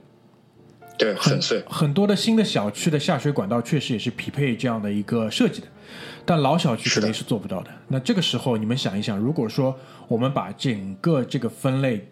[0.98, 1.62] 对，粉碎。
[1.68, 5.68] 很多的新的小区的下水管道确实也是匹配这样的一个设计的，
[6.24, 7.72] 但老小区肯定是做不到的。
[7.90, 9.78] 那这个时候你们想一想，如果说
[10.08, 12.08] 我们把整个这个分类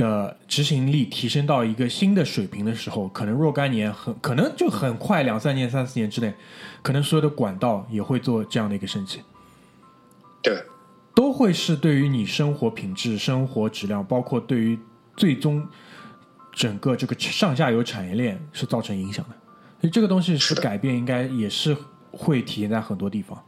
[0.00, 6.32] 的执行力提升到一个新的水平的时候，可能若干年很可能就很快两三年、三四年之内，
[6.80, 9.20] 可能所有的管道也会做这样的一个升级。
[10.42, 10.64] 对，
[11.14, 14.78] 都会是对于你生活品质、生活质量，包括对于
[15.16, 15.68] 最终
[16.50, 19.36] 整个这个上下游产业链是造成影响的。
[19.82, 21.76] 所以这个东西是改变，应该也是
[22.10, 23.38] 会体现在很多地方，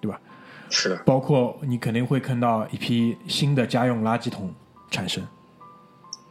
[0.00, 0.20] 对吧？
[0.68, 4.52] 是的，包括你肯定会看到一批新的家用垃圾桶
[4.90, 5.24] 产生。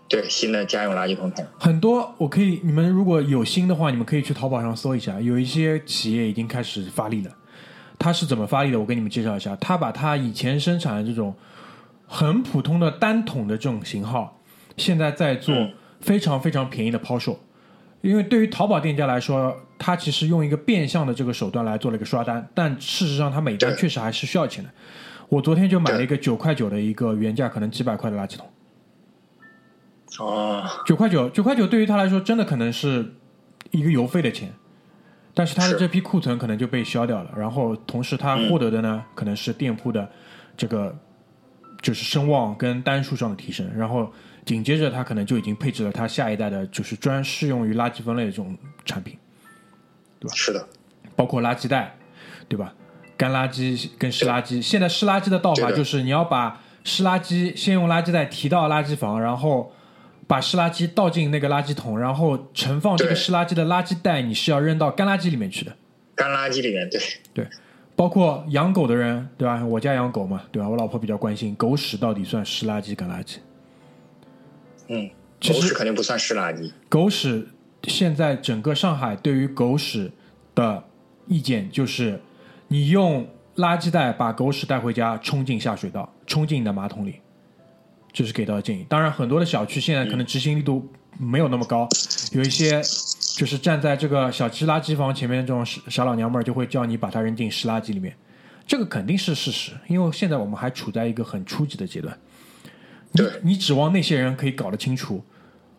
[0.09, 1.45] 对，新的家用垃圾桶桶。
[1.59, 7.31] 很多我可以，你们如果有心的话，你们可以去淘宝上搜一下，有一些企业已经开始发力了。
[7.99, 8.79] 它是怎么发力的？
[8.79, 9.55] 我给你们介绍一下。
[9.57, 11.35] 它把它以前生产的这种
[12.07, 14.41] 很普通的单桶的这种型号，
[14.77, 17.39] 现在在做嗯非常非常便宜的抛售。
[18.01, 24.69] 因为对于淘宝店家来说，它其实用一个变相的这个手段来做了一个刷单，但事实上它每单确实还是需要钱的。
[25.27, 28.49] 我昨天就买了一个九块九的一个原价可能几百块的垃圾桶。
[30.17, 33.13] 哦，九块九，九块九对于他来说真的可能是
[33.71, 34.51] 一个邮费的钱，
[35.33, 40.09] 但是他的这批库存可能就被消掉了，然后同时他获得的呢，可能是店铺的
[40.57, 40.97] 这个
[41.81, 44.11] 就是声望跟单数上的提升，然后
[44.45, 49.17] 紧接着他可能就已经配置了他下一代的就是专适用于垃圾分类的这种产品，
[50.19, 50.35] 对吧？
[50.35, 50.67] 是的，
[51.15, 51.95] 包括垃圾袋，
[52.47, 52.73] 对吧？
[53.15, 59.73] 干垃圾跟湿垃圾，现在湿垃圾的倒法就是你要把湿垃圾先用垃圾袋提到垃圾房，然后
[60.29, 65.75] 把湿垃圾倒进那个垃圾桶，然后盛放这个湿垃圾的垃圾袋你是要扔到干垃圾里面去的。
[66.13, 67.01] 干垃圾里面，对，
[67.33, 67.47] 对，
[67.95, 69.65] 包括养狗的人，对吧？
[69.65, 70.69] 我家养狗嘛，对吧？
[70.69, 73.37] 我老婆比较关心狗屎到底算湿垃圾干垃圾。
[74.87, 75.09] 嗯，
[75.41, 77.47] 其实狗屎肯定不算湿垃圾，狗屎
[77.85, 80.11] 现在整个上海对于狗屎
[80.53, 80.83] 的
[81.25, 82.21] 意见就是，
[82.67, 87.15] 你用垃圾袋把狗屎带回家，冲进下水道，冲进你的马桶里，
[88.19, 88.85] 这是给到建议。
[88.89, 90.85] 当然，很多的小区现在可能执行力度
[91.17, 91.87] 没有那么高，
[92.33, 92.81] 有一些
[93.37, 98.13] 就是站在这个小区垃圾房前面这种傻傻老娘们儿就会叫你把它扔进湿垃圾里面，
[98.67, 102.17] 这个肯定是事实，因为现在我们还处在一个很初级的阶段。
[103.13, 105.23] 你对你指望那些人可以搞得清楚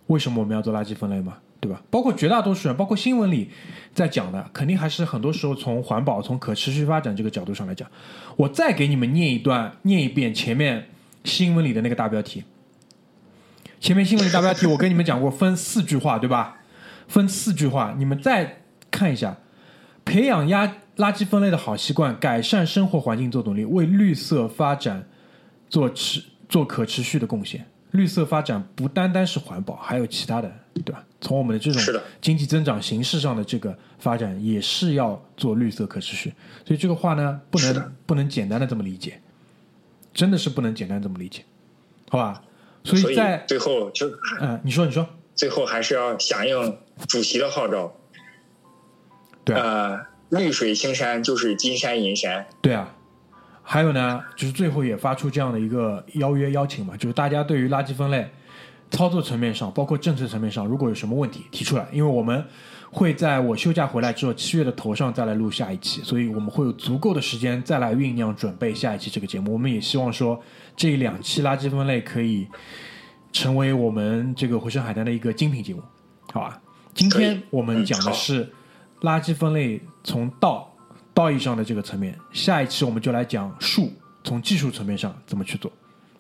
[0.07, 1.37] 为什么我们要做垃圾分类吗？
[1.61, 1.83] 对吧？
[1.91, 3.51] 包括绝大多数人，包括新闻里
[3.95, 7.87] 在讲的，肯定还是很多时候从环保、从可持续发展这个角度上来讲。
[8.39, 10.89] 我再给你们念一段，念一遍前面
[11.25, 12.45] 新闻里的那个大标题。
[13.81, 16.59] 前面新闻里大标题我跟你们讲过，分四句话，对吧？
[17.09, 19.39] 分四句话，你们再看一下，
[20.05, 25.09] 培养压垃圾分类的好习惯，改善生活环境做努力，为绿色发展
[25.69, 27.67] 做持做可持续的贡献。
[27.93, 31.05] 绿色发展不单单是环保，还有其他的，对吧？
[31.21, 36.33] 从我们的这种经济增长形式上的这个发展，也是要做绿色可持续。
[36.65, 39.21] 所以这个话呢，不能不能简单的这么理解，
[40.13, 41.45] 真的是不能简单这么理解，
[42.09, 42.43] 好吧？
[42.85, 47.95] 所所以在最后就嗯、你说你说，最后还是要响应主席的号召，
[49.45, 49.63] 对啊。
[49.63, 52.95] 呃，绿水青山就是金山银山，对啊，
[53.63, 58.31] 还有呢，就是最后也发出这样的一个邀约邀请嘛，就是大家对于垃圾分类
[58.91, 62.45] 操作层面上，包括政策层面上，如果有什么问题提出来，因为我们
[62.93, 69.53] 会在我休假回来之后，七月的头上再来录下一期，所以我们会有足够的时间再来酝酿准备下一期这个节目。
[69.53, 70.41] 我们也希望说
[70.77, 72.49] 这两期垃圾分类可以
[73.33, 75.81] 成为我们这个回声海滩的一个精品节目，
[76.33, 76.61] 好吧？
[76.93, 78.53] 今天我们讲的是
[79.03, 80.69] 垃圾分类从道
[81.15, 83.93] 道义上的这个层面，下一期我们就来讲术
[84.25, 85.71] 从技术层面上怎么去做，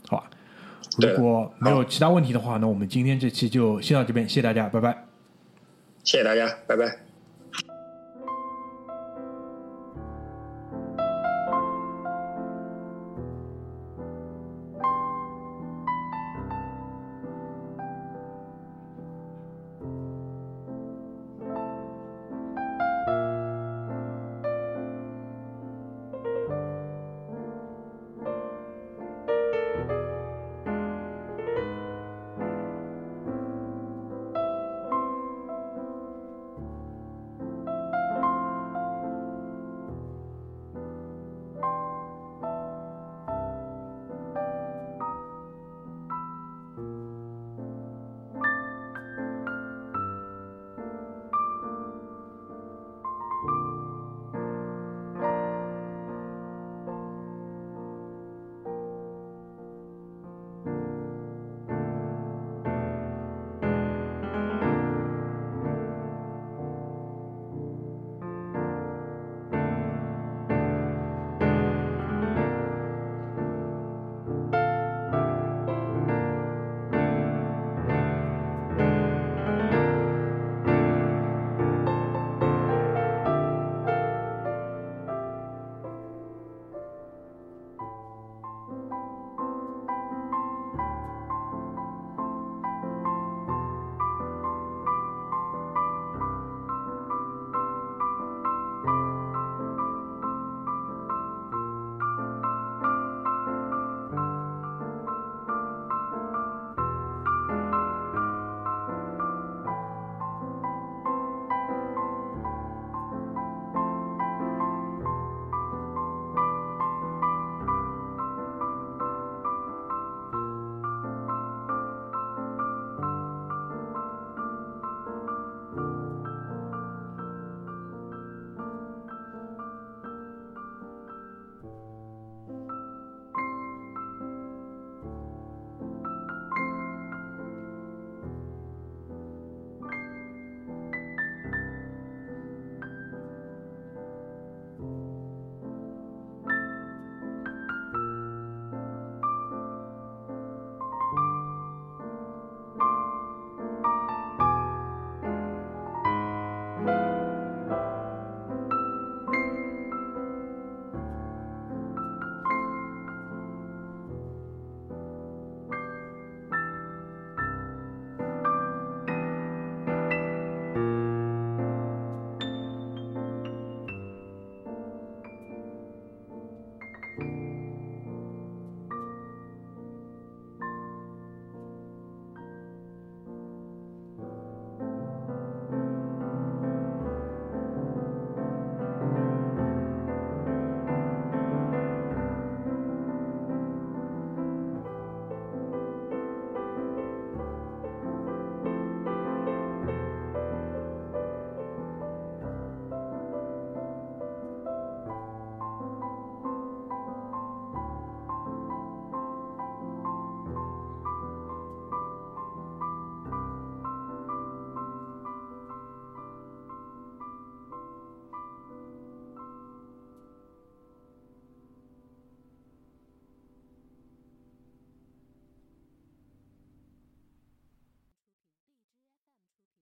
[0.06, 0.30] 好吧？
[0.98, 5.09] 如果没有其他问题的话，那我们今天这期就先到这边，谢谢大家，拜拜。
[6.04, 7.09] 谢谢大家，拜拜。